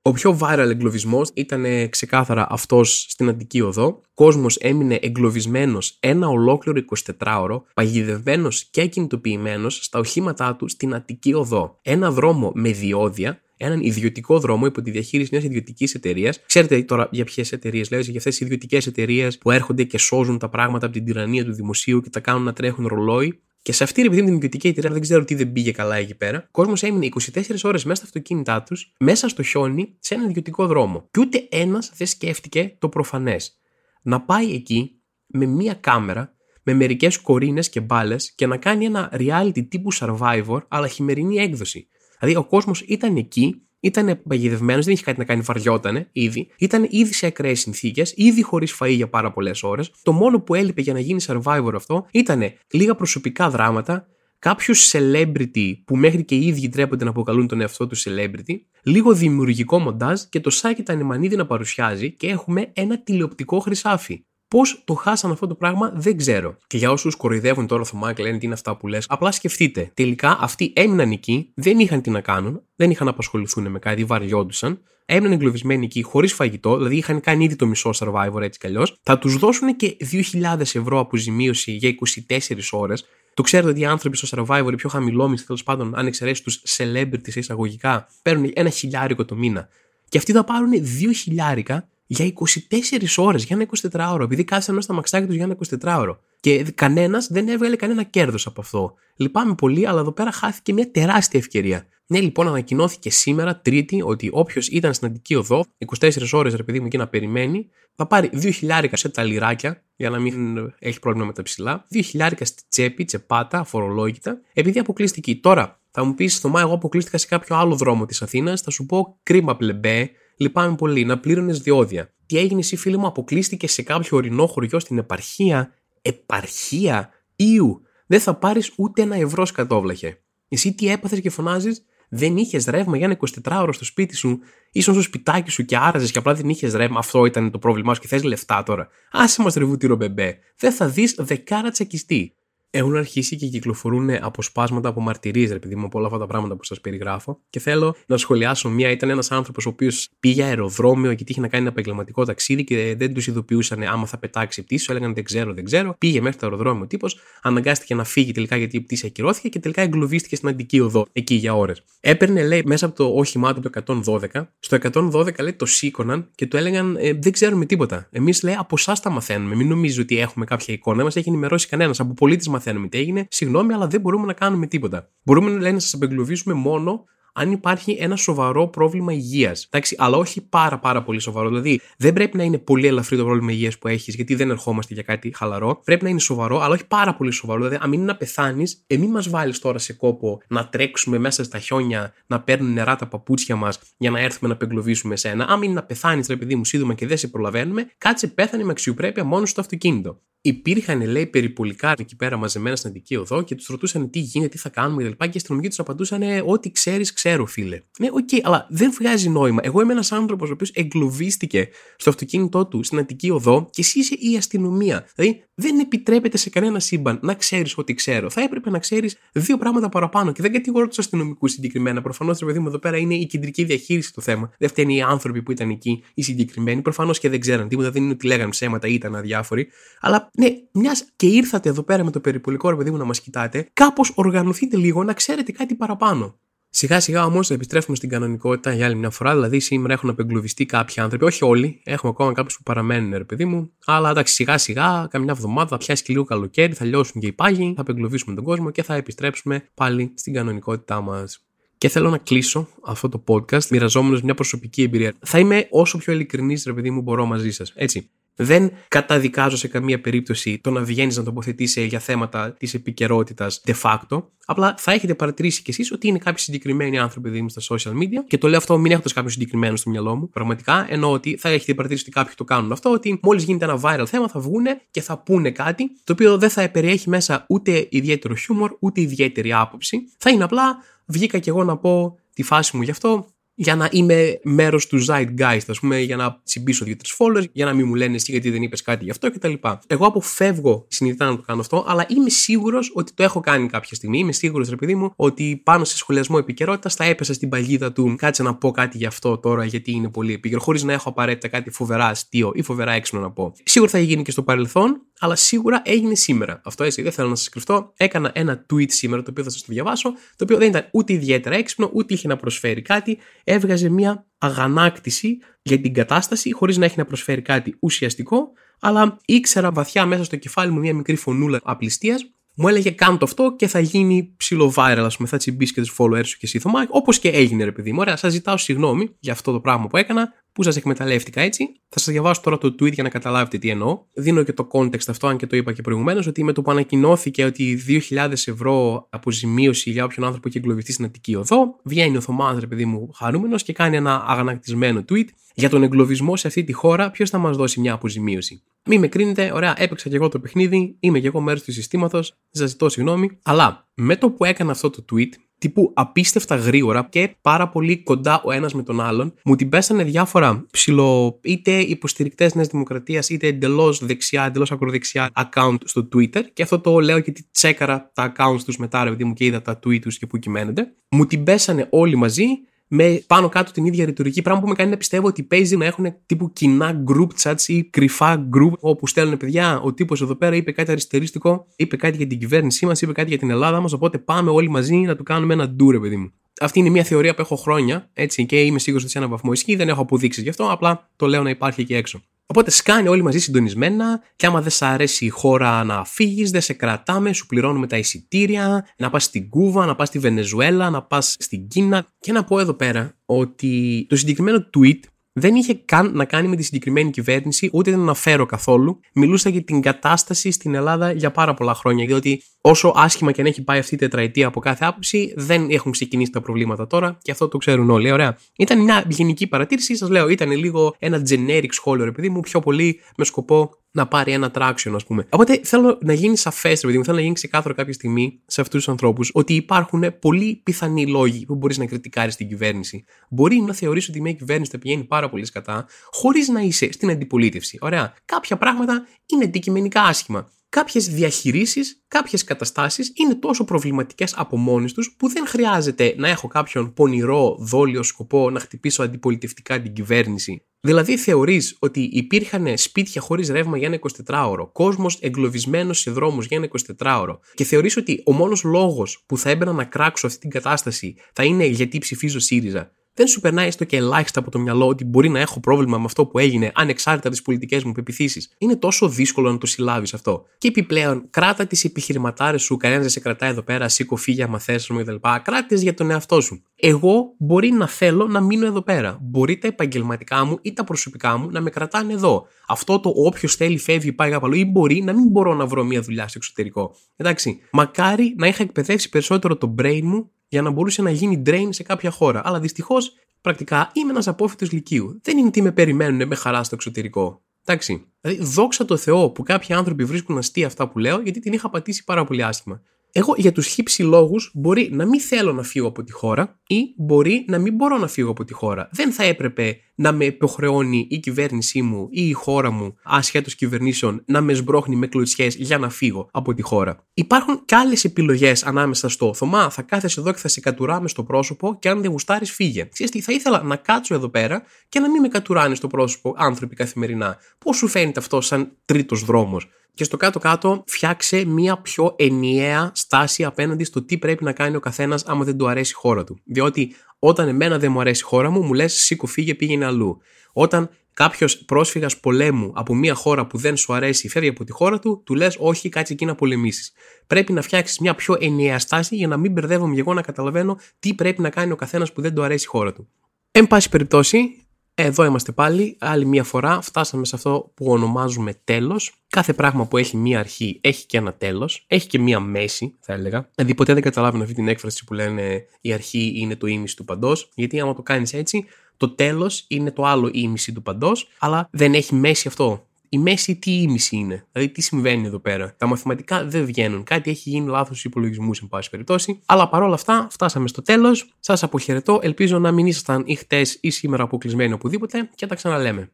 Ο 0.07 0.11
πιο 0.11 0.37
viral 0.41 0.67
εγκλωβισμός 0.69 1.29
ήταν 1.33 1.89
ξεκάθαρα 1.89 2.47
αυτός 2.49 3.05
στην 3.09 3.29
Αντική 3.29 3.61
Οδό. 3.61 4.01
Κόσμος 4.13 4.55
έμεινε 4.55 4.99
εγκλωβισμένος 5.01 5.97
ένα 5.99 6.27
ολόκληρο 6.27 6.81
24ωρο, 7.17 7.61
παγιδευμένος 7.73 8.63
και 8.63 8.85
κινητοποιημένος 8.85 9.79
στα 9.83 9.99
οχήματά 9.99 10.55
του 10.55 10.67
στην 10.67 10.93
Αττική 10.93 11.33
Οδό. 11.33 11.79
Ένα 11.81 12.11
δρόμο 12.11 12.51
με 12.55 12.71
διόδια, 12.71 13.41
έναν 13.57 13.79
ιδιωτικό 13.81 14.39
δρόμο 14.39 14.65
υπό 14.65 14.81
τη 14.81 14.91
διαχείριση 14.91 15.29
μιας 15.31 15.43
ιδιωτικής 15.43 15.93
εταιρείας. 15.93 16.41
Ξέρετε 16.45 16.83
τώρα 16.83 17.07
για 17.11 17.25
ποιες 17.25 17.51
εταιρείες 17.51 17.91
λέω, 17.91 17.99
για 17.99 18.17
αυτές 18.17 18.35
τις 18.35 18.45
ιδιωτικές 18.45 18.87
εταιρείες 18.87 19.37
που 19.37 19.51
έρχονται 19.51 19.83
και 19.83 19.97
σώζουν 19.97 20.37
τα 20.37 20.49
πράγματα 20.49 20.85
από 20.85 20.95
την 20.95 21.05
τυραννία 21.05 21.45
του 21.45 21.53
δημοσίου 21.53 22.01
και 22.01 22.09
τα 22.09 22.19
κάνουν 22.19 22.43
να 22.43 22.53
τρέχουν 22.53 22.87
ρολόι. 22.87 23.41
Και 23.67 23.73
σε 23.73 23.83
αυτή 23.83 24.01
επειδή 24.01 24.23
την 24.23 24.33
ιδιωτική 24.33 24.67
εταιρεία 24.67 24.89
δεν 24.89 25.01
ξέρω 25.01 25.23
τι 25.23 25.35
δεν 25.35 25.51
πήγε 25.51 25.71
καλά 25.71 25.95
εκεί 25.95 26.15
πέρα, 26.15 26.37
ο 26.37 26.51
κόσμος 26.51 26.83
έμεινε 26.83 27.09
24 27.33 27.41
ώρες 27.63 27.83
μέσα 27.83 27.95
στα 27.95 28.05
αυτοκίνητά 28.05 28.63
τους, 28.63 28.93
μέσα 28.99 29.27
στο 29.27 29.43
χιόνι, 29.43 29.95
σε 29.99 30.13
έναν 30.13 30.29
ιδιωτικό 30.29 30.67
δρόμο. 30.67 31.07
Και 31.11 31.19
ούτε 31.19 31.47
ένας 31.49 31.91
δεν 31.95 32.07
σκέφτηκε 32.07 32.75
το 32.79 32.89
προφανές. 32.89 33.59
Να 34.01 34.21
πάει 34.21 34.53
εκεί 34.53 35.01
με 35.27 35.45
μία 35.45 35.73
κάμερα, 35.73 36.35
με 36.63 36.73
μερικές 36.73 37.17
κορίνες 37.17 37.69
και 37.69 37.81
μπάλες 37.81 38.33
και 38.35 38.47
να 38.47 38.57
κάνει 38.57 38.85
ένα 38.85 39.11
reality 39.13 39.67
τύπου 39.67 39.93
survivor, 39.93 40.59
αλλά 40.67 40.87
χειμερινή 40.87 41.37
έκδοση. 41.37 41.87
Δηλαδή 42.19 42.37
ο 42.37 42.45
κόσμος 42.45 42.81
ήταν 42.81 43.15
εκεί 43.15 43.66
ήταν 43.87 44.21
παγιδευμένος, 44.27 44.85
δεν 44.85 44.93
είχε 44.93 45.03
κάτι 45.03 45.19
να 45.19 45.25
κάνει, 45.25 45.41
βαριότανε 45.41 46.09
ήδη. 46.11 46.47
Ήταν 46.57 46.87
ήδη 46.89 47.13
σε 47.13 47.25
ακραίες 47.25 47.59
συνθήκες, 47.59 48.13
ήδη 48.15 48.41
χωρίς 48.41 48.77
φαΐ 48.79 48.93
για 48.93 49.09
πάρα 49.09 49.31
πολλές 49.31 49.63
ώρες. 49.63 49.91
Το 50.03 50.11
μόνο 50.11 50.39
που 50.39 50.55
έλειπε 50.55 50.81
για 50.81 50.93
να 50.93 50.99
γίνει 50.99 51.23
survivor 51.27 51.71
αυτό 51.75 52.05
ήταν 52.11 52.43
λίγα 52.71 52.95
προσωπικά 52.95 53.49
δράματα, 53.49 54.07
κάποιου 54.39 54.75
celebrity 54.75 55.73
που 55.85 55.95
μέχρι 55.95 56.23
και 56.23 56.35
οι 56.35 56.45
ίδιοι 56.45 56.69
τρέπονται 56.69 57.03
να 57.03 57.09
αποκαλούν 57.09 57.47
τον 57.47 57.61
εαυτό 57.61 57.87
του 57.87 57.97
celebrity, 57.97 58.55
λίγο 58.83 59.13
δημιουργικό 59.13 59.79
μοντάζ 59.79 60.21
και 60.29 60.39
το 60.39 60.49
Σάκη 60.49 60.83
Τανιμανίδη 60.83 61.35
να 61.35 61.45
παρουσιάζει 61.45 62.11
και 62.11 62.27
έχουμε 62.27 62.71
ένα 62.73 63.03
τηλεοπτικό 63.03 63.59
χρυσάφι. 63.59 64.25
Πώς 64.47 64.81
το 64.85 64.93
χάσαν 64.93 65.31
αυτό 65.31 65.47
το 65.47 65.55
πράγμα 65.55 65.91
δεν 65.95 66.17
ξέρω. 66.17 66.57
Και 66.67 66.77
για 66.77 66.91
όσους 66.91 67.15
κοροϊδεύουν 67.15 67.67
τώρα 67.67 67.83
το 67.83 67.97
Μάικλ, 67.97 68.21
λένε 68.21 68.37
τι 68.37 68.45
είναι 68.45 68.53
αυτά 68.53 68.77
που 68.77 68.87
λες, 68.87 69.05
απλά 69.09 69.31
σκεφτείτε. 69.31 69.91
Τελικά 69.93 70.37
αυτοί 70.39 70.73
έμειναν 70.75 71.11
εκεί, 71.11 71.51
δεν 71.53 71.79
είχαν 71.79 72.01
τι 72.01 72.09
να 72.09 72.21
κάνουν, 72.21 72.61
δεν 72.75 72.89
είχαν 72.89 73.05
να 73.05 73.11
απασχοληθούν 73.11 73.67
με 73.71 73.79
κάτι, 73.79 74.03
βαριόντουσαν, 74.03 74.81
έμειναν 75.05 75.31
εγκλωβισμένοι 75.31 75.85
εκεί 75.85 76.01
χωρίς 76.01 76.33
φαγητό, 76.33 76.77
δηλαδή 76.77 76.95
είχαν 76.95 77.19
κάνει 77.19 77.43
ήδη 77.43 77.55
το 77.55 77.65
μισό 77.65 77.89
survivor 77.95 78.41
έτσι 78.41 78.59
κι 78.59 78.67
αλλιώς. 78.67 78.95
Θα 79.03 79.17
τους 79.17 79.37
δώσουν 79.37 79.75
και 79.75 79.97
2.000 80.11 80.59
ευρώ 80.59 80.99
αποζημίωση 80.99 81.71
για 81.71 81.95
24 82.27 82.71
ώρες. 82.71 83.05
Το 83.33 83.41
ξέρετε 83.41 83.69
ότι 83.69 83.79
οι 83.79 83.85
άνθρωποι 83.85 84.17
στο 84.17 84.45
survivor, 84.45 84.69
οι 84.71 84.75
πιο 84.75 84.89
χαμηλόμιστοι 84.89 85.45
τέλος 85.45 85.63
πάντων, 85.63 85.95
αν 85.95 86.07
εξαιρέσεις 86.07 86.43
τους 86.43 86.61
celebrities 86.77 87.35
εισαγωγικά, 87.35 88.07
παίρνουν 88.21 88.51
ένα 88.53 88.69
χιλιάρικο 88.69 89.25
το 89.25 89.35
μήνα. 89.35 89.67
Και 90.09 90.17
αυτοί 90.17 90.31
θα 90.31 90.43
πάρουν 90.43 90.71
2 90.71 91.13
χιλιάρικα 91.13 91.87
για 92.07 92.25
24 92.25 93.17
ώρες, 93.17 93.43
για 93.43 93.55
ένα 93.55 93.65
24ωρο, 93.91 94.21
επειδή 94.21 94.43
κάθισαν 94.43 94.75
μέσα 94.75 94.87
στα 94.87 94.95
μαξάκια 94.95 95.27
τους 95.27 95.35
για 95.35 95.43
ένα 95.43 95.55
24ωρο. 95.81 96.17
Και 96.39 96.63
κανένας 96.63 97.27
δεν 97.27 97.47
έβγαλε 97.47 97.75
κανένα 97.75 98.03
κέρδος 98.03 98.45
από 98.45 98.61
αυτό. 98.61 98.93
Λυπάμαι 99.15 99.55
πολύ, 99.55 99.87
αλλά 99.87 99.99
εδώ 99.99 100.11
πέρα 100.11 100.31
χάθηκε 100.31 100.73
μια 100.73 100.91
τεράστια 100.91 101.39
ευκαιρία. 101.39 101.87
Ναι, 102.07 102.19
λοιπόν, 102.19 102.47
ανακοινώθηκε 102.47 103.09
σήμερα, 103.09 103.59
Τρίτη, 103.59 104.01
ότι 104.01 104.29
όποιος 104.33 104.67
ήταν 104.67 104.93
στην 104.93 105.07
Αντική 105.07 105.35
Οδό, 105.35 105.65
24 105.99 106.09
ώρες 106.31 106.55
ρε 106.55 106.63
παιδί 106.63 106.79
μου 106.79 106.85
εκεί 106.85 106.97
να 106.97 107.07
περιμένει, 107.07 107.69
θα 107.95 108.07
πάρει 108.07 108.29
2 108.33 108.51
χιλιάρικα 108.53 108.95
σε 108.95 109.09
τα 109.09 109.23
λιράκια, 109.23 109.83
για 109.95 110.09
να 110.09 110.19
μην 110.19 110.57
έχει 110.79 110.99
πρόβλημα 110.99 111.25
με 111.25 111.33
τα 111.33 111.41
ψηλά, 111.41 111.85
2 111.93 111.99
χιλιάρικα 112.03 112.45
στη 112.45 112.63
τσέπη, 112.69 113.05
τσεπάτα, 113.05 113.63
φορολόγητα, 113.63 114.41
επειδή 114.53 114.79
αποκλείστηκε. 114.79 115.35
Τώρα, 115.35 115.79
θα 115.91 116.03
μου 116.03 116.13
πεις, 116.13 116.39
Θωμά, 116.39 116.61
εγώ 116.61 116.73
αποκλείστηκα 116.73 117.17
σε 117.17 117.27
κάποιο 117.27 117.55
άλλο 117.55 117.75
δρόμο 117.75 118.05
της 118.05 118.21
Αθήνας, 118.21 118.61
θα 118.61 118.71
σου 118.71 118.85
πω 118.85 119.17
κρίμα 119.23 119.57
πλεμπέ, 119.57 120.11
Λυπάμαι 120.37 120.75
πολύ, 120.75 121.05
να 121.05 121.19
πλήρωνες 121.19 121.59
διόδια. 121.59 122.13
Τι 122.25 122.37
έγινε, 122.37 122.59
εσύ 122.59 122.75
φίλε 122.75 122.97
μου, 122.97 123.07
αποκλείστηκες 123.07 123.71
σε 123.71 123.81
κάποιο 123.81 124.17
ωρινό 124.17 124.47
χωριό 124.47 124.79
στην 124.79 124.97
επαρχία. 124.97 125.73
Επαρχία, 126.01 127.09
Ιου. 127.35 127.81
Δεν 128.07 128.19
θα 128.19 128.35
πάρεις 128.35 128.73
ούτε 128.77 129.01
ένα 129.01 129.15
ευρώ 129.15 129.45
σκατόβλαχε. 129.45 130.21
Εσύ 130.47 130.73
τι 130.73 130.89
έπαθες 130.91 131.19
και 131.19 131.29
φωνάζεις, 131.29 131.85
δεν 132.09 132.37
είχες 132.37 132.65
ρεύμα 132.65 132.97
για 132.97 133.05
ένα 133.05 133.17
24ωρο 133.43 133.69
στο 133.73 133.85
σπίτι 133.85 134.15
σου, 134.15 134.39
ήσουν 134.71 134.93
στο 134.93 135.03
σπιτάκι 135.03 135.51
σου 135.51 135.65
και 135.65 135.77
άραζες 135.77 136.11
και 136.11 136.17
απλά 136.17 136.33
δεν 136.33 136.49
είχες 136.49 136.73
ρεύμα; 136.73 136.99
Αυτό 136.99 137.25
ήταν 137.25 137.51
το 137.51 137.59
πρόβλημά 137.59 137.93
σου 137.93 138.01
και 138.01 138.07
θες 138.07 138.23
λεφτά 138.23 138.63
τώρα. 138.63 138.87
Άσε 139.11 139.41
μας 139.41 139.53
ρεβούτυρο 139.53 139.95
μπεμπέ. 139.95 140.39
Δεν 140.57 140.71
θα 140.71 140.87
δεις 140.87 141.15
δεκάρα 141.17 141.69
τσακιστή 141.69 142.35
έχουν 142.69 142.95
αρχίσει 142.95 143.35
και 143.35 143.47
κυκλοφορούν 143.47 144.09
αποσπάσματα 144.09 144.89
από 144.89 145.01
μαρτυρίες, 145.01 145.51
επειδή 145.51 145.75
μου 145.75 145.85
από 145.85 145.97
όλα 145.97 146.07
αυτά 146.07 146.19
τα 146.19 146.27
πράγματα 146.27 146.55
που 146.55 146.63
σας 146.63 146.81
περιγράφω. 146.81 147.39
Και 147.49 147.59
θέλω 147.59 147.95
να 148.05 148.17
σχολιάσω 148.17 148.69
μία. 148.69 148.91
Ήταν 148.91 149.09
ένας 149.09 149.31
άνθρωπος 149.31 149.65
ο 149.65 149.69
οποίος 149.69 150.09
πήγε 150.19 150.43
αεροδρόμιο 150.43 151.11
γιατί 151.11 151.31
είχε 151.31 151.41
να 151.41 151.47
κάνει 151.47 151.63
ένα 151.63 151.71
επαγγελματικό 151.71 152.25
ταξίδι 152.25 152.63
και 152.63 152.95
δεν 152.97 153.13
τους 153.13 153.27
ειδοποιούσαν 153.27 153.83
άμα 153.83 154.05
θα 154.05 154.17
πετάξει 154.17 154.63
πτήση. 154.63 154.83
Σου 154.83 154.91
έλεγαν 154.91 155.13
δεν 155.13 155.23
ξέρω, 155.23 155.53
δεν 155.53 155.63
ξέρω. 155.63 155.95
Πήγε 155.97 156.21
μέχρι 156.21 156.39
το 156.39 156.45
αεροδρόμιο 156.45 156.83
ο 156.83 156.87
τύπος, 156.87 157.19
αναγκάστηκε 157.41 157.95
να 157.95 158.03
φύγει 158.03 158.31
τελικά 158.31 158.57
γιατί 158.57 158.77
η 158.77 158.81
πτήση 158.81 159.05
ακυρώθηκε 159.05 159.49
και 159.49 159.59
τελικά 159.59 159.81
εγκλωβίστηκε 159.81 160.35
στην 160.35 160.49
αντική 160.49 160.79
οδό 160.79 161.05
εκεί 161.11 161.35
για 161.35 161.55
ώρες. 161.55 161.83
Έπαιρνε, 161.99 162.47
λέει, 162.47 162.61
μέσα 162.65 162.85
από 162.85 162.95
το 162.95 163.05
όχημά 163.15 163.53
του 163.53 163.69
το 163.69 164.01
112. 164.05 164.47
Στο 164.59 164.77
112 164.93 165.39
λέει 165.41 165.53
το 165.53 165.65
σήκωναν 165.65 166.29
και 166.35 166.45
του 166.45 166.57
έλεγαν 166.57 166.95
ε, 166.99 167.13
δεν 167.13 167.31
ξέρουμε 167.31 167.65
τίποτα. 167.65 168.07
Εμείς 168.11 168.43
λέει 168.43 168.55
από 168.57 168.75
εσάς 168.77 168.99
τα 168.99 169.09
μαθαίνουμε. 169.09 169.55
Μην 169.55 169.67
νομίζει 169.67 170.01
ότι 170.01 170.19
έχουμε 170.19 170.45
κάποια 170.45 170.73
εικόνα, 170.73 171.03
μας 171.03 171.15
έχει 171.15 171.29
ενημερώσει 171.29 171.67
κανένας. 171.67 171.99
Από 171.99 172.13
πολίτη 172.13 172.49
μας 172.49 172.56
μαθαίνουμε 172.57 172.87
τι 172.87 172.97
έγινε. 172.97 173.27
Συγγνώμη, 173.29 173.73
αλλά 173.73 173.87
δεν 173.87 174.01
μπορούμε 174.01 174.25
να 174.25 174.33
κάνουμε 174.33 174.67
τίποτα. 174.67 175.09
Μπορούμε 175.23 175.49
λέει, 175.49 175.73
να 175.73 175.79
σας 175.79 175.93
απεγκλωβίσουμε 175.93 176.53
μόνο 176.53 177.05
αν 177.37 177.51
υπάρχει 177.51 177.97
ένα 177.99 178.15
σοβαρό 178.15 178.67
πρόβλημα 178.67 179.13
υγείας. 179.13 179.69
Αλλά 179.97 180.17
όχι 180.17 180.41
πάρα 180.41 180.79
πάρα 180.79 181.03
πολύ 181.03 181.19
σοβαρό. 181.19 181.47
Δηλαδή 181.47 181.81
δεν 181.97 182.13
πρέπει 182.13 182.37
να 182.37 182.43
είναι 182.43 182.57
πολύ 182.57 182.87
ελαφρύ 182.87 183.17
το 183.17 183.23
πρόβλημα 183.23 183.51
υγείας 183.51 183.77
που 183.77 183.87
έχεις, 183.87 184.15
γιατί 184.15 184.35
δεν 184.35 184.49
ερχόμαστε 184.49 184.93
για 184.93 185.03
κάτι 185.03 185.33
χαλαρό. 185.35 185.81
Πρέπει 185.83 186.03
να 186.03 186.09
είναι 186.09 186.19
σοβαρό, 186.19 186.59
αλλά 186.61 186.73
όχι 186.73 186.87
πάρα 186.87 187.15
πολύ 187.15 187.31
σοβαρό. 187.31 187.59
Δηλαδή, 187.59 187.77
αν 187.81 187.91
είναι 187.91 188.03
να 188.03 188.15
πεθάνεις, 188.15 188.83
εμεί 188.87 189.07
μας 189.07 189.29
βάλεις 189.29 189.59
τώρα 189.59 189.77
σε 189.77 189.93
κόπο 189.93 190.41
να 190.47 190.67
τρέξουμε 190.69 191.17
μέσα 191.17 191.43
στα 191.43 191.59
χιόνια, 191.59 192.13
να 192.27 192.41
παίρνουν 192.41 192.73
νερά 192.73 192.95
τα 192.95 193.07
παπούτσια 193.07 193.55
μας 193.55 193.79
για 193.97 194.11
να 194.11 194.19
έρθουμε 194.19 194.49
να 194.49 194.53
απεγκλωβίσουμε 194.53 195.15
σένα. 195.15 195.45
Αν 195.47 195.61
είναι 195.61 195.73
να 195.73 195.83
πεθάνεις, 195.83 196.27
ρε 196.27 196.35
παιδί 196.35 196.55
μου, 196.55 196.65
σύντομα 196.65 196.93
και 196.93 197.07
δεν 197.07 197.17
σε 197.17 197.27
προλαβαίνουμε, 197.27 197.87
κάτσε 197.97 198.27
πέθανε 198.27 198.63
με 198.63 198.71
αξιοπρέπεια 198.71 199.23
μόνο 199.23 199.45
στο 199.45 199.61
αυτοκίνητο 199.61 200.21
υπήρχαν, 200.47 201.01
λέει, 201.01 201.25
περιπολικά 201.25 201.93
εκεί 201.99 202.15
πέρα 202.15 202.37
μαζεμένα 202.37 202.75
στην 202.75 202.89
Αττική 202.89 203.15
Οδό 203.15 203.41
και 203.41 203.55
τους 203.55 203.67
ρωτούσαν 203.67 204.09
τι 204.09 204.19
γίνεται, 204.19 204.49
τι 204.49 204.57
θα 204.57 204.69
κάνουμε 204.69 205.03
κλπ. 205.03 205.21
Και 205.21 205.27
οι 205.27 205.31
αστυνομικοί 205.35 205.67
τους 205.67 205.79
απαντούσαν 205.79 206.21
Ό,τι 206.45 206.71
ξέρεις, 206.71 207.13
ξέρω, 207.13 207.45
φίλε. 207.45 207.81
Ναι, 207.99 208.07
ok, 208.11 208.17
okay, 208.31 208.39
αλλά 208.43 208.67
δεν 208.69 208.91
βγάζει 208.91 209.29
νόημα. 209.29 209.59
Εγώ 209.63 209.81
είμαι 209.81 209.91
ένας 209.91 210.11
άνθρωπος 210.11 210.49
ο 210.49 210.53
οποίος 210.53 210.71
εγκλωβίστηκε 210.71 211.69
στο 211.97 212.09
αυτοκίνητό 212.09 212.65
του 212.65 212.83
στην 212.83 212.97
Αττική 212.99 213.29
Οδό 213.29 213.69
και 213.71 213.81
εσύ 213.81 213.99
είσαι 213.99 214.15
η 214.19 214.37
αστυνομία. 214.37 215.07
Δηλαδή, 215.15 215.43
δεν 215.55 215.79
επιτρέπεται 215.79 216.37
σε 216.37 216.49
κανένα 216.49 216.79
σύμπαν 216.79 217.19
να 217.21 217.33
ξέρεις 217.33 217.77
ό,τι 217.77 217.93
ξέρω. 217.93 218.29
Θα 218.29 218.41
έπρεπε 218.41 218.69
να 218.69 218.79
ξέρεις 218.79 219.17
δύο 219.31 219.57
πράγματα 219.57 219.89
παραπάνω. 219.89 220.31
Και 220.31 220.41
δεν 220.41 220.53
κατηγορώ 220.53 220.87
τους 220.87 220.99
αστυνομικούς 220.99 221.51
συγκεκριμένα. 221.51 222.01
Προφανώς, 222.01 222.39
ρε 222.39 222.45
παιδί 222.45 222.59
μου, 222.59 222.67
εδώ 222.67 222.79
πέρα 222.79 222.97
είναι 222.97 223.15
η 223.15 223.25
κεντρική 223.25 223.63
διαχείριση 223.63 224.13
του 224.13 224.21
θέμα. 224.21 224.51
Δεν 224.57 224.69
φταίνε 224.69 224.95
οι 224.95 225.01
άνθρωποι 225.01 225.41
που 225.41 225.51
ήταν 225.51 225.69
εκεί, 225.69 226.03
οι 226.13 226.21
συγκεκριμένοι. 226.21 226.81
Προφανώς 226.81 227.19
και 227.19 227.29
δεν 227.29 227.39
ξέραν 227.39 227.67
τίποτα, 227.67 227.91
δεν 227.91 228.03
είναι 228.03 228.11
ότι 228.11 228.27
λέγανε 228.27 228.49
ψέματα 228.49 228.87
ή 228.87 228.93
ήταν 228.93 229.15
αδιάφοροι. 229.15 229.67
Αλλά 229.99 230.29
ναι, 230.39 230.47
μιας 230.71 231.05
και 231.15 231.27
ήρθατε 231.27 231.69
εδώ 231.69 231.83
πέρα 231.83 232.03
με 232.03 232.11
το 232.11 232.19
περιπολικό 232.19 232.69
ρε 232.69 232.75
παιδί 232.75 232.91
μου 232.91 232.97
να 232.97 233.03
μας 233.03 233.21
κοιτάτε, 233.21 233.69
κάπως 233.73 234.11
οργανωθείτε 234.15 234.77
λίγο 234.77 235.03
να 235.03 235.13
ξέρετε 235.13 235.51
κάτι 235.51 235.75
παραπάνω. 235.75 236.39
Σιγά 236.69 236.99
σιγά 236.99 237.25
όμως 237.25 237.49
επιστρέφουμε 237.49 237.95
στην 237.95 238.09
κανονικότητα 238.09 238.73
για 238.73 238.85
άλλη 238.85 238.95
μια 238.95 239.09
φορά. 239.09 239.33
Δηλαδή, 239.33 239.59
σήμερα 239.59 239.93
έχουν 239.93 240.09
απεγκλωβιστεί 240.09 240.65
κάποιοι 240.65 241.01
άνθρωποι, 241.01 241.25
όχι 241.25 241.43
όλοι. 241.43 241.81
Έχουμε 241.83 242.11
ακόμα 242.11 242.33
κάποιους 242.33 242.57
που 242.57 242.63
παραμένουν, 242.63 243.11
ρε 243.11 243.23
παιδί 243.23 243.45
μου. 243.45 243.71
Αλλά 243.85 244.09
εντάξει, 244.09 244.33
σιγά 244.33 244.57
σιγά, 244.57 245.07
καμιά 245.09 245.31
εβδομάδα 245.31 245.67
θα 245.67 245.77
πιάσει 245.77 246.03
και 246.03 246.13
λίγο 246.13 246.23
καλοκαίρι, 246.23 246.73
θα 246.73 246.85
λιώσουν 246.85 247.21
και 247.21 247.27
οι 247.27 247.31
πάγοι, 247.31 247.73
θα 247.75 247.81
απεγκλωβίσουμε 247.81 248.35
τον 248.35 248.43
κόσμο 248.43 248.71
και 248.71 248.83
θα 248.83 248.95
επιστρέψουμε 248.95 249.69
πάλι 249.73 250.11
στην 250.15 250.33
κανονικότητά 250.33 251.01
μας. 251.01 251.45
Και 251.77 251.89
θέλω 251.89 252.09
να 252.09 252.17
κλείσω 252.17 252.67
αυτό 252.83 253.09
το 253.09 253.23
podcast 253.27 253.67
μοιραζόμενος 253.67 254.21
μια 254.21 254.33
προσωπική 254.33 254.81
εμπειρία. 254.81 255.13
Θα 255.19 255.39
είμαι 255.39 255.67
όσο 255.69 255.97
πιο 255.97 256.13
ειλικρινής, 256.13 256.63
ρε 256.65 256.73
παιδί 256.73 256.91
μου, 256.91 257.01
μπορώ 257.01 257.25
μαζί 257.25 257.51
σας. 257.51 257.71
Έτσι. 257.75 258.09
Δεν 258.39 258.71
καταδικάζω 258.87 259.57
σε 259.57 259.67
καμία 259.67 260.01
περίπτωση 260.01 260.59
το 260.63 260.71
να 260.71 260.81
βγαίνεις 260.81 261.17
να 261.17 261.23
τοποθετήσει 261.23 261.85
για 261.85 261.99
θέματα 261.99 262.53
της 262.53 262.73
επικαιρότητας 262.73 263.61
de 263.65 263.73
facto. 263.81 264.23
Απλά 264.45 264.75
θα 264.77 264.91
έχετε 264.91 265.15
παρατηρήσει 265.15 265.61
κι 265.61 265.69
εσείς 265.69 265.91
ότι 265.91 266.07
είναι 266.07 266.17
κάποιοι 266.17 266.43
συγκεκριμένοι 266.43 266.99
άνθρωποι 266.99 267.29
δηλαδή 267.29 267.49
στα 267.49 267.75
social 267.75 267.91
media 267.91 268.23
και 268.27 268.37
το 268.37 268.47
λέω 268.47 268.57
αυτό 268.57 268.77
μην 268.77 268.91
έχοντας 268.91 269.13
κάποιο 269.13 269.29
συγκεκριμένο 269.29 269.75
στο 269.75 269.89
μυαλό 269.89 270.15
μου. 270.15 270.29
Πραγματικά 270.29 270.85
ενώ 270.89 271.11
ότι 271.11 271.37
θα 271.37 271.49
έχετε 271.49 271.73
παρατηρήσει 271.73 272.05
ότι 272.07 272.17
κάποιοι 272.17 272.33
το 272.37 272.43
κάνουν 272.43 272.71
αυτό, 272.71 272.91
ότι 272.91 273.19
μόλις 273.21 273.43
γίνεται 273.43 273.65
ένα 273.65 273.79
viral 273.83 274.05
θέμα 274.07 274.27
θα 274.27 274.39
βγούνε 274.39 274.81
και 274.91 275.01
θα 275.01 275.17
πούνε 275.17 275.51
κάτι 275.51 275.91
το 276.03 276.13
οποίο 276.13 276.37
δεν 276.37 276.49
θα 276.49 276.69
περιέχει 276.69 277.09
μέσα 277.09 277.45
ούτε 277.49 277.87
ιδιαίτερο 277.89 278.35
χιούμορ 278.35 278.71
ούτε 278.79 279.01
ιδιαίτερη 279.01 279.53
άποψη. 279.53 279.97
Θα 280.17 280.29
είναι 280.29 280.43
απλά 280.43 280.77
βγήκα 281.05 281.39
κι 281.39 281.49
εγώ 281.49 281.63
να 281.63 281.77
πω 281.77 282.19
τη 282.33 282.43
φάση 282.43 282.77
μου 282.77 282.81
γι' 282.81 282.91
αυτό, 282.91 283.27
για 283.59 283.75
να 283.75 283.89
είμαι 283.91 284.39
μέρος 284.43 284.87
του 284.87 285.05
zeitgeist, 285.05 285.65
ας 285.67 285.79
πούμε, 285.79 285.99
για 285.99 286.15
να 286.15 286.39
τσιμπήσω 286.43 286.85
δύο-τρεις 286.85 287.15
followers, 287.17 287.49
για 287.51 287.65
να 287.65 287.73
μην 287.73 287.87
μου 287.87 287.95
λένε 287.95 288.15
εσύ 288.15 288.31
γιατί 288.31 288.49
δεν 288.49 288.61
είπες 288.61 288.81
κάτι 288.81 289.03
γι' 289.03 289.09
αυτό 289.09 289.31
κτλ. 289.31 289.53
Εγώ 289.87 290.05
αποφεύγω 290.05 290.85
συνειδητά 290.87 291.25
να 291.29 291.35
το 291.35 291.41
κάνω 291.41 291.61
αυτό, 291.61 291.85
αλλά 291.87 292.05
είμαι 292.09 292.29
σίγουρος 292.29 292.91
ότι 292.93 293.13
το 293.13 293.23
έχω 293.23 293.39
κάνει 293.39 293.67
κάποια 293.67 293.95
στιγμή. 293.95 294.19
Είμαι 294.19 294.31
σίγουρος, 294.31 294.69
ρε 294.69 294.75
παιδί 294.75 294.95
μου, 294.95 295.13
ότι 295.15 295.61
πάνω 295.63 295.83
σε 295.83 295.97
σχολιασμό 295.97 296.37
επικαιρότητας 296.39 296.95
θα 296.95 297.03
έπεσα 297.03 297.33
στην 297.33 297.49
παγίδα 297.49 297.91
του 297.91 298.15
κάτσε 298.17 298.43
να 298.43 298.55
πω 298.55 298.71
κάτι 298.71 298.97
γι' 298.97 299.05
αυτό 299.05 299.37
τώρα 299.37 299.65
γιατί 299.65 299.91
είναι 299.91 300.09
πολύ 300.09 300.33
επίκαιρο, 300.33 300.61
χωρίς 300.61 300.83
να 300.83 300.93
έχω 300.93 301.09
απαραίτητα 301.09 301.47
κάτι 301.47 301.69
φοβερά 301.69 302.05
αστείο 302.05 302.51
ή 302.55 302.61
φοβερά 302.61 302.91
έξυπνο 302.91 303.21
να 303.21 303.31
πω. 303.31 303.53
Σίγουρα 303.63 303.91
θα 303.91 303.99
γίνει 303.99 304.23
και 304.23 304.31
στο 304.31 304.43
παρελθόν, 304.43 305.01
αλλά 305.19 305.35
σίγουρα 305.35 305.81
έγινε 305.85 306.15
σήμερα. 306.15 306.61
Αυτό 306.63 306.83
έτσι, 306.83 307.01
δεν 307.01 307.11
θέλω 307.11 307.29
να 307.29 307.35
σας 307.35 307.49
κρυφτώ. 307.49 307.93
Έκανα 307.97 308.31
ένα 308.33 308.65
tweet 308.73 308.91
σήμερα 308.91 309.21
το 309.23 309.31
οποίο 309.31 309.43
θα 309.43 309.49
σας 309.49 309.61
το 309.61 309.67
διαβάσω, 309.69 310.11
το 310.11 310.43
οποίο 310.43 310.57
δεν 310.57 310.67
ήταν 310.67 310.87
ούτε 310.91 311.13
ιδιαίτερα 311.13 311.55
έξυπνο, 311.55 311.89
ούτε 311.93 312.13
είχε 312.13 312.27
να 312.27 312.35
προσφέρει 312.35 312.81
κάτι 312.81 313.17
έβγαζε 313.49 313.89
μια 313.89 314.25
αγανάκτηση 314.37 315.37
για 315.61 315.81
την 315.81 315.93
κατάσταση 315.93 316.51
χωρίς 316.53 316.77
να 316.77 316.85
έχει 316.85 316.97
να 316.97 317.05
προσφέρει 317.05 317.41
κάτι 317.41 317.77
ουσιαστικό 317.79 318.51
αλλά 318.79 319.17
ήξερα 319.25 319.71
βαθιά 319.71 320.05
μέσα 320.05 320.23
στο 320.23 320.35
κεφάλι 320.35 320.71
μου 320.71 320.79
μια 320.79 320.93
μικρή 320.93 321.15
φωνούλα 321.15 321.59
απληστίας. 321.63 322.31
Μου 322.55 322.67
έλεγε 322.67 322.89
κάνω 322.91 323.17
το 323.17 323.25
αυτό 323.25 323.55
και 323.55 323.67
θα 323.67 323.79
γίνει 323.79 324.33
ψηλό 324.37 324.73
viral, 324.75 325.03
ας 325.05 325.15
πούμε, 325.15 325.27
θα 325.27 325.37
τσιμπήσεις 325.37 325.73
και 325.75 325.81
τους 325.81 325.95
followers 325.97 326.25
σου 326.25 326.37
και 326.37 326.45
εσύ 326.45 326.59
Θωμά, 326.59 326.85
όπως 326.89 327.19
και 327.19 327.29
έγινε 327.29 327.63
ρε 327.63 327.71
παιδί 327.71 327.91
μου. 327.91 327.97
Ωραία, 327.99 328.15
σας 328.15 328.31
ζητάω 328.31 328.57
συγγνώμη 328.57 329.15
για 329.19 329.33
αυτό 329.33 329.51
το 329.51 329.59
πράγμα 329.59 329.87
που 329.87 329.97
έκανα, 329.97 330.33
που 330.57 330.63
σας 330.63 330.75
εκμεταλλεύτηκα 330.75 331.41
έτσι. 331.41 331.65
Θα 331.89 331.99
σας 331.99 332.13
διαβάσω 332.13 332.41
τώρα 332.41 332.57
το 332.57 332.67
tweet 332.67 332.93
για 332.93 333.03
να 333.03 333.09
καταλάβετε 333.09 333.57
τι 333.57 333.69
εννοώ. 333.69 333.99
Δίνω 334.13 334.43
και 334.43 334.53
το 334.53 334.67
context 334.71 335.07
αυτό, 335.07 335.27
αν 335.27 335.37
και 335.37 335.47
το 335.47 335.55
είπα 335.55 335.73
και 335.73 335.81
προηγουμένως, 335.81 336.27
ότι 336.27 336.43
με 336.43 336.53
το 336.53 336.61
που 336.61 336.71
ανακοινώθηκε 336.71 337.45
ότι 337.45 337.83
2.000 338.09 338.31
ευρώ 338.31 339.07
αποζημίωση 339.09 339.89
για 339.89 340.03
όποιον 340.03 340.25
άνθρωπο 340.25 340.47
έχει 340.47 340.57
εγκλωβιστεί 340.57 340.91
στην 340.91 341.05
Αττική 341.05 341.35
Οδό, 341.35 341.75
βγαίνει 341.83 342.17
ο 342.17 342.21
Θωμάς, 342.21 342.59
ρε 342.59 342.67
παιδί 342.67 342.85
μου, 342.85 343.11
χαρούμενος 343.15 343.63
και 343.63 343.73
κάνει 343.73 343.95
ένα 343.95 344.23
αγανακτισμένο 344.27 345.03
tweet 345.09 345.25
για 345.53 345.69
τον 345.69 345.83
εγκλωβισμό 345.83 346.35
σε 346.35 346.47
αυτή 346.47 346.63
τη 346.63 346.73
χώρα, 346.73 347.11
ποιος 347.11 347.29
θα 347.29 347.37
μας 347.37 347.57
δώσει 347.57 347.79
μια 347.79 347.93
αποζημίωση; 347.93 348.63
Μην 348.85 348.99
με 348.99 349.07
κρίνετε, 349.07 349.51
ωραία, 349.53 349.73
έπαιξα 349.77 350.09
και 350.09 350.15
εγώ 350.15 350.29
το 350.29 350.39
παιχνίδι, 350.39 350.97
είμαι 350.99 351.19
και 351.19 351.27
εγώ 351.27 351.39
μέρος 351.39 351.63
του 351.63 351.71
συστήματος, 351.71 352.37
σας 352.51 352.69
ζητώ 352.69 352.89
συγγνώμη. 352.89 353.39
Αλλά 353.43 353.89
με 353.93 354.15
το 354.15 354.29
που 354.31 354.45
έκανα 354.45 354.71
αυτό 354.71 354.89
το 354.89 355.05
tweet, 355.11 355.29
τύπου 355.57 355.91
απίστευτα 355.93 356.55
γρήγορα 356.55 357.07
και 357.11 357.35
πάρα 357.41 357.69
πολύ 357.69 358.03
κοντά 358.03 358.41
ο 358.43 358.51
ένας 358.51 358.73
με 358.73 358.83
τον 358.83 359.01
άλλον, 359.01 359.33
μου 359.43 359.55
την 359.55 359.69
πέσανε 359.69 360.03
διάφορα 360.03 360.65
ψηλο 360.71 361.39
είτε 361.41 361.71
υποστηρικτές 361.71 362.55
Νέας 362.55 362.67
Δημοκρατίας 362.67 363.29
είτε 363.29 363.47
εντελώς 363.47 364.05
δεξιά, 364.05 364.45
εντελώς 364.45 364.71
ακροδεξιά 364.71 365.29
account 365.35 365.77
στο 365.83 366.07
Twitter. 366.15 366.41
Και 366.53 366.63
αυτό 366.63 366.79
το 366.79 366.99
λέω 366.99 367.17
γιατί 367.17 367.47
τσέκαρα 367.51 368.11
τα 368.13 368.33
accounts 368.35 368.61
τους 368.65 368.77
μετά, 368.77 369.03
ρε 369.03 369.25
μου 369.25 369.33
και 369.33 369.45
είδα 369.45 369.61
τα 369.61 369.79
tweet 369.85 369.99
τους 369.99 370.17
και 370.17 370.27
που 370.27 370.37
κυμαίνονται. 370.37 370.93
Μου 371.09 371.25
την 371.25 371.43
πέσανε 371.43 371.87
όλοι 371.89 372.15
μαζί 372.15 372.45
με 372.87 373.23
πάνω 373.27 373.49
κάτω 373.49 373.71
την 373.71 373.85
ίδια 373.85 374.05
ρητορική. 374.05 374.41
Πράγμα 374.41 374.61
που 374.61 374.67
με 374.67 374.73
κάνει 374.73 374.89
να 374.89 374.97
πιστεύω 374.97 375.27
ότι 375.27 375.43
παίζει 375.43 375.77
να 375.77 375.85
έχουν 375.85 376.13
τύπου 376.25 376.53
κοινά 376.53 377.03
group 377.07 377.27
chats 377.43 377.61
ή 377.67 377.83
κρυφά 377.83 378.49
group 378.55 378.71
όπου 378.79 379.07
στέλνουν 379.07 379.37
παιδιά. 379.37 379.79
Ο 379.79 379.93
τύπος 379.93 380.21
εδώ 380.21 380.35
πέρα 380.35 380.55
είπε 380.55 380.71
κάτι 380.71 380.91
αριστερίστικο, 380.91 381.67
είπε 381.75 381.95
κάτι 381.95 382.17
για 382.17 382.27
την 382.27 382.39
κυβέρνησή 382.39 382.85
μας, 382.85 383.01
είπε 383.01 383.11
κάτι 383.11 383.29
για 383.29 383.37
την 383.37 383.49
Ελλάδα 383.49 383.79
μας. 383.79 383.93
Οπότε 383.93 384.17
πάμε 384.17 384.49
όλοι 384.49 384.69
μαζί 384.69 384.95
να 384.95 385.15
του 385.15 385.23
κάνουμε 385.23 385.53
ένα 385.53 385.69
ντου, 385.69 385.99
παιδί 386.01 386.15
μου. 386.15 386.31
Αυτή 386.61 386.79
είναι 386.79 386.89
μια 386.89 387.03
θεωρία 387.03 387.35
που 387.35 387.41
έχω 387.41 387.55
χρόνια 387.55 388.09
έτσι, 388.13 388.45
και 388.45 388.61
είμαι 388.61 388.79
σίγουρος 388.79 389.03
ότι 389.03 389.11
σε 389.11 389.17
έναν 389.17 389.29
βαθμό 389.29 389.51
ισχύει. 389.51 389.75
Δεν 389.75 389.89
έχω 389.89 390.01
αποδείξεις 390.01 390.43
γι' 390.43 390.49
αυτό, 390.49 390.71
απλά 390.71 391.09
το 391.15 391.27
λέω 391.27 391.43
να 391.43 391.49
υπάρχει 391.49 391.81
εκεί 391.81 391.93
έξω. 391.93 392.21
Οπότε 392.49 392.71
σκάνε 392.71 393.09
όλοι 393.09 393.21
μαζί 393.21 393.39
συντονισμένα 393.39 394.21
και 394.35 394.45
άμα 394.45 394.61
δεν 394.61 394.71
σ' 394.71 394.81
αρέσει 394.81 395.25
η 395.25 395.29
χώρα 395.29 395.83
να 395.83 396.05
φύγεις, 396.05 396.51
δεν 396.51 396.61
σε 396.61 396.73
κρατάμε, 396.73 397.33
σου 397.33 397.45
πληρώνουμε 397.45 397.87
τα 397.87 397.97
εισιτήρια, 397.97 398.87
να 398.97 399.09
πας 399.09 399.23
στην 399.23 399.49
Κούβα, 399.49 399.85
να 399.85 399.95
πας 399.95 400.07
στη 400.07 400.19
Βενεζουέλα, 400.19 400.89
να 400.89 401.03
πας 401.03 401.35
στην 401.39 401.67
Κίνα. 401.67 402.05
Και 402.19 402.31
να 402.31 402.43
πω 402.43 402.59
εδώ 402.59 402.73
πέρα 402.73 403.17
ότι 403.25 404.05
το 404.09 404.15
συγκεκριμένο 404.15 404.69
tweet 404.77 404.99
δεν 405.39 405.55
είχε 405.55 405.73
καν 405.85 406.11
να 406.13 406.25
κάνει 406.25 406.47
με 406.47 406.55
τη 406.55 406.63
συγκεκριμένη 406.63 407.09
κυβέρνηση, 407.09 407.69
ούτε 407.73 407.91
δεν 407.91 407.99
αναφέρω 407.99 408.45
καθόλου. 408.45 408.99
Μιλούσα 409.13 409.49
για 409.49 409.63
την 409.63 409.81
κατάσταση 409.81 410.51
στην 410.51 410.75
Ελλάδα 410.75 411.11
για 411.11 411.31
πάρα 411.31 411.53
πολλά 411.53 411.73
χρόνια, 411.73 412.05
διότι 412.05 412.43
όσο 412.61 412.93
άσχημα 412.95 413.31
και 413.31 413.41
αν 413.41 413.47
έχει 413.47 413.63
πάει 413.63 413.79
αυτή 413.79 413.95
η 413.95 413.97
τετραετία 413.97 414.47
από 414.47 414.59
κάθε 414.59 414.85
άποψη, 414.85 415.33
δεν 415.35 415.69
έχουν 415.69 415.91
ξεκινήσει 415.91 416.31
τα 416.31 416.41
προβλήματα 416.41 416.87
τώρα 416.87 417.17
και 417.21 417.31
αυτό 417.31 417.47
το 417.47 417.57
ξέρουν 417.57 417.89
όλοι. 417.89 418.11
Ωραία. 418.11 418.37
Ήταν 418.57 418.83
μια 418.83 419.03
γενική 419.07 419.47
παρατήρηση, 419.47 419.95
σας 419.95 420.09
λέω, 420.09 420.29
ήταν 420.29 420.51
λίγο 420.51 420.95
ένα 420.99 421.21
generic 421.29 421.69
σχόλιο, 421.69 422.05
ρε 422.05 422.11
παιδί 422.11 422.29
μου, 422.29 422.39
πιο 422.39 422.59
πολύ 422.59 422.99
με 423.17 423.25
σκοπό 423.25 423.71
να 423.97 424.07
πάρει 424.07 424.31
ένα 424.31 424.51
traction, 424.55 424.91
ας 424.95 425.05
πούμε. 425.05 425.25
Οπότε 425.29 425.61
θέλω 425.63 425.97
να 426.01 426.13
γίνει 426.13 426.37
σαφές, 426.37 426.81
ρε 426.81 426.85
παιδί 426.85 426.97
μου, 426.97 427.03
θέλω 427.03 427.15
να 427.17 427.23
γίνει 427.23 427.33
ξεκάθαρο 427.33 427.73
κάποια 427.73 427.93
στιγμή 427.93 428.39
σε 428.45 428.61
αυτούς 428.61 428.79
τους 428.79 428.89
ανθρώπους 428.89 429.31
ότι 429.33 429.53
υπάρχουν 429.53 430.19
πολύ 430.19 430.61
πιθανοί 430.63 431.07
λόγοι 431.07 431.45
που 431.45 431.55
μπορείς 431.55 431.77
να 431.77 431.85
κριτικάρεις 431.85 432.35
την 432.35 432.47
κυβέρνηση. 432.47 433.03
Μπορεί 433.29 433.55
να 433.55 433.73
θεωρήσει 433.73 434.11
ότι 434.11 434.21
μια 434.21 434.33
κυβέρνηση 434.33 434.71
θα 434.71 434.77
πηγαίνει 434.77 435.03
πάρα 435.03 435.29
πολύ 435.29 435.45
σκατά, 435.45 435.85
χωρίς 436.11 436.47
να 436.47 436.61
είσαι 436.61 436.91
στην 436.91 437.09
αντιπολίτευση. 437.09 437.77
Ωραία. 437.81 438.13
Κάποια 438.25 438.57
πράγματα 438.57 439.07
είναι 439.25 439.43
αντικειμενικά 439.43 440.01
άσχημα 440.01 440.49
κάποιες 440.77 441.07
διαχειρήσει, 441.07 441.81
κάποιες 442.07 442.43
καταστάσεις 442.43 443.11
είναι 443.15 443.35
τόσο 443.35 443.63
προβληματικές 443.63 444.33
από 444.35 444.57
μόνες 444.57 444.93
τους 444.93 445.15
που 445.17 445.29
δεν 445.29 445.47
χρειάζεται 445.47 446.13
να 446.17 446.27
έχω 446.27 446.47
κάποιον 446.47 446.93
πονηρό 446.93 447.57
δόλιο 447.59 448.03
σκοπό 448.03 448.49
να 448.49 448.59
χτυπήσω 448.59 449.03
αντιπολιτευτικά 449.03 449.81
την 449.81 449.93
κυβέρνηση. 449.93 450.61
Δηλαδή, 450.79 451.17
θεωρείς 451.17 451.75
ότι 451.79 452.01
υπήρχαν 452.01 452.77
σπίτια 452.77 453.21
χωρίς 453.21 453.49
ρεύμα 453.49 453.77
για 453.77 453.87
ένα 453.87 453.99
24ωρο, 454.25 454.69
κόσμος 454.71 455.19
εγκλωβισμένος 455.21 455.99
σε 455.99 456.11
δρόμους 456.11 456.45
για 456.45 456.57
ένα 456.57 456.67
24ωρο, 456.97 457.39
και 457.53 457.63
θεωρείς 457.63 457.97
ότι 457.97 458.21
ο 458.25 458.31
μόνος 458.31 458.63
λόγος 458.63 459.23
που 459.25 459.37
θα 459.37 459.49
έμπαινα 459.49 459.71
να 459.71 459.83
κράξω 459.83 460.27
αυτή 460.27 460.39
την 460.39 460.49
κατάσταση 460.49 461.15
θα 461.33 461.43
είναι 461.43 461.65
γιατί 461.65 461.97
ψηφίζω 461.97 462.39
ΣΥΡΙΖΑ. 462.39 462.91
Δεν 463.17 463.27
σου 463.27 463.39
περνάει 463.39 463.67
έστω 463.67 463.83
και 463.83 463.97
ελάχιστα 463.97 464.39
από 464.39 464.51
το 464.51 464.59
μυαλό 464.59 464.87
ότι 464.87 465.03
μπορεί 465.03 465.29
να 465.29 465.39
έχω 465.39 465.59
πρόβλημα 465.59 465.97
με 465.97 466.03
αυτό 466.05 466.25
που 466.25 466.39
έγινε, 466.39 466.71
ανεξάρτητα 466.75 467.29
τις 467.29 467.41
πολιτικές 467.41 467.83
μου 467.83 467.91
πεπιθήσεις. 467.91 468.55
Είναι 468.57 468.75
τόσο 468.75 469.09
δύσκολο 469.09 469.51
να 469.51 469.57
το 469.57 469.65
συλλάβεις 469.65 470.13
αυτό. 470.13 470.43
Και 470.57 470.67
επιπλέον, 470.67 471.27
κράτα 471.29 471.67
τις 471.67 471.83
επιχειρηματάρες 471.83 472.61
σου, 472.61 472.77
κανένας 472.77 473.03
δεν 473.03 473.11
σε 473.11 473.19
κρατάει 473.19 473.49
εδώ 473.49 473.61
πέρα, 473.61 473.87
σήκω 473.87 474.15
φύγια, 474.15 474.45
άμα 474.45 474.59
θες, 474.59 474.87
κτλ. 474.87 475.15
Κράτες 475.43 475.81
για 475.81 475.93
τον 475.93 476.11
εαυτό 476.11 476.41
σου. 476.41 476.63
Εγώ 476.75 477.33
μπορεί 477.37 477.71
να 477.71 477.87
θέλω 477.87 478.27
να 478.27 478.41
μείνω 478.41 478.65
εδώ 478.65 478.81
πέρα. 478.81 479.17
Μπορεί 479.21 479.57
τα 479.57 479.67
επαγγελματικά 479.67 480.45
μου 480.45 480.57
ή 480.61 480.73
τα 480.73 480.83
προσωπικά 480.83 481.37
μου 481.37 481.49
να 481.51 481.61
με 481.61 481.69
κρατάνε 481.69 482.13
εδώ. 482.13 482.47
Αυτό 482.67 482.99
το 482.99 483.11
όποιος 483.15 483.55
θέλει 483.55 483.77
φεύγει, 483.77 484.13
πάει 484.13 484.31
κάπου 484.31 484.53
ή 484.53 484.65
μπορεί 484.65 485.01
να 485.03 485.13
μην 485.13 485.27
μπορώ 485.27 485.53
να 485.53 485.65
βρω 485.65 485.83
μια 485.83 486.01
δουλειά 486.01 486.27
στο 486.27 486.37
εξωτερικό. 486.37 486.95
Εντάξει, 487.15 487.59
μακάρι 487.71 488.35
να 488.37 488.47
είχα 488.47 488.63
εκπαιδεύσει 488.63 489.09
περισσότερο 489.09 489.57
το 489.57 489.75
brain 489.81 490.01
μου 490.03 490.31
για 490.47 490.61
να 490.61 490.69
μπορούσε 490.69 491.01
να 491.01 491.09
γίνει 491.09 491.41
drain 491.45 491.67
σε 491.69 491.83
κάποια 491.83 492.11
χώρα. 492.11 492.41
Αλλά 492.45 492.59
δυστυχώς, 492.59 493.13
πρακτικά 493.41 493.89
είμαι 493.93 494.11
ένας 494.11 494.27
απόφυτος 494.27 494.71
λυκείου. 494.71 495.19
Δεν 495.23 495.37
είναι 495.37 495.49
τι 495.49 495.61
με 495.61 495.71
περιμένουν 495.71 496.27
με 496.27 496.35
χαρά 496.35 496.63
στο 496.63 496.75
εξωτερικό. 496.75 497.41
Εντάξει. 497.65 498.05
Δηλαδή, 498.21 498.43
δόξα 498.43 498.85
τω 498.85 498.97
Θεώ 498.97 499.29
που 499.29 499.43
κάποιοι 499.43 499.75
άνθρωποι 499.75 500.03
βρίσκουν 500.03 500.37
αστεία 500.37 500.67
αυτά 500.67 500.87
που 500.89 500.99
λέω, 500.99 501.21
γιατί 501.21 501.39
την 501.39 501.53
είχα 501.53 501.69
πατήσει 501.69 502.03
πάρα 502.03 502.25
πολύ 502.25 502.43
άσχημα. 502.43 502.81
Εγώ 503.17 503.33
για 503.37 503.51
τους 503.51 503.67
χύψη 503.67 504.03
λόγους 504.03 504.51
μπορεί 504.53 504.89
να 504.91 505.05
μην 505.05 505.19
θέλω 505.19 505.53
να 505.53 505.63
φύγω 505.63 505.87
από 505.87 506.03
τη 506.03 506.11
χώρα 506.11 506.59
ή 506.67 506.93
μπορεί 506.97 507.45
να 507.47 507.57
μην 507.57 507.75
μπορώ 507.75 507.97
να 507.97 508.07
φύγω 508.07 508.31
από 508.31 508.43
τη 508.43 508.53
χώρα. 508.53 508.89
Δεν 508.91 509.11
θα 509.11 509.23
έπρεπε 509.23 509.77
να 509.95 510.11
με 510.11 510.25
υποχρεώνει 510.25 511.07
η 511.09 511.19
κυβέρνησή 511.19 511.81
μου 511.81 512.07
ή 512.11 512.27
η 512.27 512.31
χώρα 512.31 512.71
μου, 512.71 512.95
ασχέτω 513.03 513.49
κυβερνήσεων, 513.49 514.23
να 514.25 514.41
με 514.41 514.53
σμπρώχνει 514.53 514.95
με 514.95 515.07
κλωτσιές 515.07 515.55
για 515.55 515.77
να 515.77 515.89
φύγω 515.89 516.29
από 516.31 516.53
τη 516.53 516.61
χώρα. 516.61 517.05
Υπάρχουν 517.13 517.65
και 517.65 517.75
άλλες 517.75 518.03
επιλογές 518.03 518.63
ανάμεσα 518.63 519.09
στο 519.09 519.33
Θωμά, 519.33 519.69
θα 519.69 519.81
κάθεσαι 519.81 520.19
εδώ 520.19 520.31
και 520.31 520.39
θα 520.39 520.47
σε 520.47 520.59
κατουράμε 520.59 521.07
στο 521.07 521.23
πρόσωπο 521.23 521.77
και 521.79 521.89
αν 521.89 522.01
δεν 522.01 522.11
γουστάρεις, 522.11 522.51
φύγε. 522.51 522.85
Ξέρεις 522.91 523.11
τι, 523.11 523.21
θα 523.21 523.33
ήθελα 523.33 523.63
να 523.63 523.75
κάτσω 523.75 524.13
εδώ 524.13 524.29
πέρα 524.29 524.63
και 524.89 524.99
να 524.99 525.09
μην 525.09 525.21
με 525.21 525.27
κατουράνε 525.27 525.75
στο 525.75 525.87
πρόσωπο 525.87 526.33
άνθρωποι 526.37 526.75
καθημερινά. 526.75 527.37
Πώς 527.57 527.77
σου 527.77 527.87
φαίνεται 527.87 528.19
αυτό 528.19 528.41
σαν 528.41 528.71
τρίτος 528.85 529.23
δρόμος; 529.23 529.67
Και 529.97 530.03
στο 530.03 530.17
κάτω-κάτω 530.17 530.83
φτιάξε 530.87 531.45
μια 531.45 531.77
πιο 531.77 532.15
ενιαία 532.17 532.91
στάση 532.93 533.43
απέναντι 533.43 533.83
στο 533.83 534.01
τι 534.01 534.17
πρέπει 534.17 534.43
να 534.43 534.51
κάνει 534.51 534.75
ο 534.75 534.79
καθένας 534.79 535.25
άμα 535.25 535.43
δεν 535.43 535.57
του 535.57 535.67
αρέσει 535.67 535.91
η 535.91 535.95
χώρα 535.95 536.23
του. 536.23 536.39
Διότι 536.43 536.95
όταν 537.19 537.47
εμένα 537.47 537.77
δεν 537.77 537.91
μου 537.91 537.99
αρέσει 537.99 538.21
η 538.21 538.27
χώρα 538.27 538.49
μου, 538.49 538.63
μου 538.63 538.73
λες: 538.73 538.93
Σήκω, 538.93 539.27
φύγε, 539.27 539.55
πήγαινε 539.55 539.85
αλλού. 539.85 540.17
Όταν 540.53 540.89
κάποιος 541.13 541.57
πρόσφυγας 541.57 542.19
πολέμου 542.19 542.71
από 542.75 542.95
μια 542.95 543.13
χώρα 543.13 543.47
που 543.47 543.57
δεν 543.57 543.77
σου 543.77 543.93
αρέσει 543.93 544.29
φεύγει 544.29 544.49
από 544.49 544.63
τη 544.63 544.71
χώρα 544.71 544.99
του, 544.99 545.21
του 545.25 545.35
λες: 545.35 545.55
Όχι, 545.59 545.89
κάτσε 545.89 546.13
εκεί 546.13 546.25
να 546.25 546.35
πολεμήσεις. 546.35 546.91
Πρέπει 547.27 547.53
να 547.53 547.61
φτιάξεις 547.61 547.99
μια 547.99 548.15
πιο 548.15 548.37
ενιαία 548.39 548.79
στάση 548.79 549.15
για 549.15 549.27
να 549.27 549.37
μην 549.37 549.51
μπερδεύομαι 549.51 549.99
εγώ 549.99 550.13
να 550.13 550.21
καταλαβαίνω 550.21 550.77
τι 550.99 551.13
πρέπει 551.13 551.41
να 551.41 551.49
κάνει 551.49 551.71
ο 551.71 551.75
καθένας 551.75 552.13
που 552.13 552.21
δεν 552.21 552.33
του 552.33 552.43
αρέσει 552.43 552.63
η 552.65 552.67
χώρα 552.67 552.93
του. 552.93 553.07
Εν 553.51 553.67
πάση 553.67 553.89
περιπτώσει, 553.89 554.66
εδώ 554.99 555.23
είμαστε 555.23 555.51
πάλι, 555.51 555.97
άλλη 555.99 556.25
μία 556.25 556.43
φορά 556.43 556.81
φτάσαμε 556.81 557.25
σε 557.25 557.35
αυτό 557.35 557.71
που 557.73 557.85
ονομάζουμε 557.85 558.53
τέλος. 558.63 559.13
Κάθε 559.27 559.53
πράγμα 559.53 559.85
που 559.85 559.97
έχει 559.97 560.17
μία 560.17 560.39
αρχή 560.39 560.79
έχει 560.81 561.05
και 561.05 561.17
ένα 561.17 561.33
τέλος, 561.33 561.85
έχει 561.87 562.07
και 562.07 562.19
μία 562.19 562.39
μέση 562.39 562.95
θα 562.99 563.13
έλεγα. 563.13 563.49
Δηλαδή 563.55 563.75
ποτέ 563.75 563.93
δεν 563.93 564.01
καταλάβαινε 564.01 564.43
αυτή 564.43 564.55
την 564.55 564.67
έκφραση 564.67 565.03
που 565.03 565.13
λένε 565.13 565.65
η 565.81 565.93
αρχή 565.93 566.33
είναι 566.35 566.55
το 566.55 566.67
ίμιση 566.67 566.95
του 566.95 567.05
παντός, 567.05 567.49
γιατί 567.55 567.79
άμα 567.79 567.93
το 567.93 568.01
κάνεις 568.01 568.33
έτσι 568.33 568.65
το 568.97 569.09
τέλος 569.09 569.65
είναι 569.67 569.91
το 569.91 570.03
άλλο 570.03 570.29
ίμιση 570.33 570.73
του 570.73 570.81
παντός, 570.81 571.27
αλλά 571.39 571.69
δεν 571.71 571.93
έχει 571.93 572.15
μέση 572.15 572.47
αυτό 572.47 572.86
η 573.09 573.17
μέση 573.17 573.55
τι 573.55 573.71
ήμιση 573.81 574.15
είναι. 574.15 574.45
Δηλαδή, 574.51 574.71
τι 574.71 574.81
συμβαίνει 574.81 575.27
εδώ 575.27 575.39
πέρα. 575.39 575.75
Τα 575.77 575.87
μαθηματικά 575.87 576.45
δεν 576.45 576.65
βγαίνουν. 576.65 577.03
Κάτι 577.03 577.29
έχει 577.29 577.49
γίνει 577.49 577.69
λάθος 577.69 577.87
στους 577.87 578.03
υπολογισμούς, 578.03 578.59
εν 578.59 578.67
πάση 578.67 578.89
περιπτώσει. 578.89 579.39
Αλλά 579.45 579.69
παρόλα 579.69 579.93
αυτά, 579.93 580.27
φτάσαμε 580.31 580.67
στο 580.67 580.81
τέλος. 580.81 581.33
Σας 581.39 581.63
αποχαιρετώ. 581.63 582.19
Ελπίζω 582.21 582.59
να 582.59 582.71
μην 582.71 582.85
ήσασταν 582.85 583.23
ή 583.25 583.35
χτες 583.35 583.77
ή 583.81 583.89
σήμερα 583.89 584.23
αποκλεισμένοι 584.23 584.73
οπουδήποτε 584.73 585.29
και 585.35 585.45
τα 585.45 585.55
ξαναλέμε. 585.55 586.11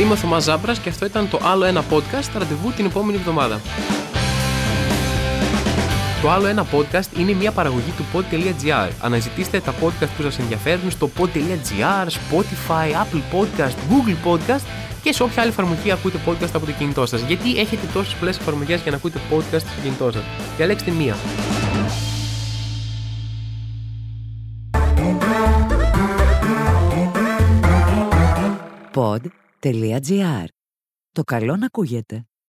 Είμαι 0.00 0.12
ο 0.12 0.16
Θωμάς 0.16 0.44
Ζάμπρας 0.44 0.78
και 0.78 0.88
αυτό 0.88 1.04
ήταν 1.04 1.28
το 1.30 1.38
άλλο 1.42 1.64
ένα 1.64 1.84
podcast 1.90 2.30
ραντεβού 2.38 2.72
την 2.76 2.84
επόμενη 2.84 3.18
εβδομάδα. 3.18 3.60
Το 6.22 6.30
άλλο 6.30 6.46
ένα 6.46 6.66
podcast 6.72 7.18
είναι 7.18 7.32
μια 7.32 7.52
παραγωγή 7.52 7.90
του 7.90 8.04
pod.gr. 8.12 8.90
Αναζητήστε 9.00 9.60
τα 9.60 9.74
podcast 9.74 10.08
που 10.16 10.22
σας 10.22 10.38
ενδιαφέρουν 10.38 10.90
στο 10.90 11.10
pod.gr, 11.18 12.06
Spotify, 12.06 12.90
Apple 12.90 13.22
Podcast, 13.32 13.74
Google 13.90 14.26
Podcast 14.28 14.64
και 15.02 15.12
σε 15.12 15.22
όποια 15.22 15.42
άλλη 15.42 15.50
εφαρμογή 15.50 15.90
ακούτε 15.90 16.18
podcast 16.26 16.50
από 16.54 16.66
το 16.66 16.72
κινητό 16.72 17.06
σας. 17.06 17.22
Γιατί 17.22 17.58
έχετε 17.58 17.86
τόσες 17.92 18.14
πολλές 18.14 18.38
εφαρμογές 18.38 18.80
για 18.82 18.90
να 18.90 18.96
ακούτε 18.96 19.18
podcast 19.30 19.58
στο 19.60 19.80
κινητό 19.82 20.10
σας. 20.12 20.22
Διαλέξτε 20.56 20.90
μία. 20.90 21.16
Pod.gr. 28.94 30.44
Το 31.12 31.22
καλό 31.24 31.56
να 31.56 31.66
ακούγεται. 31.66 32.29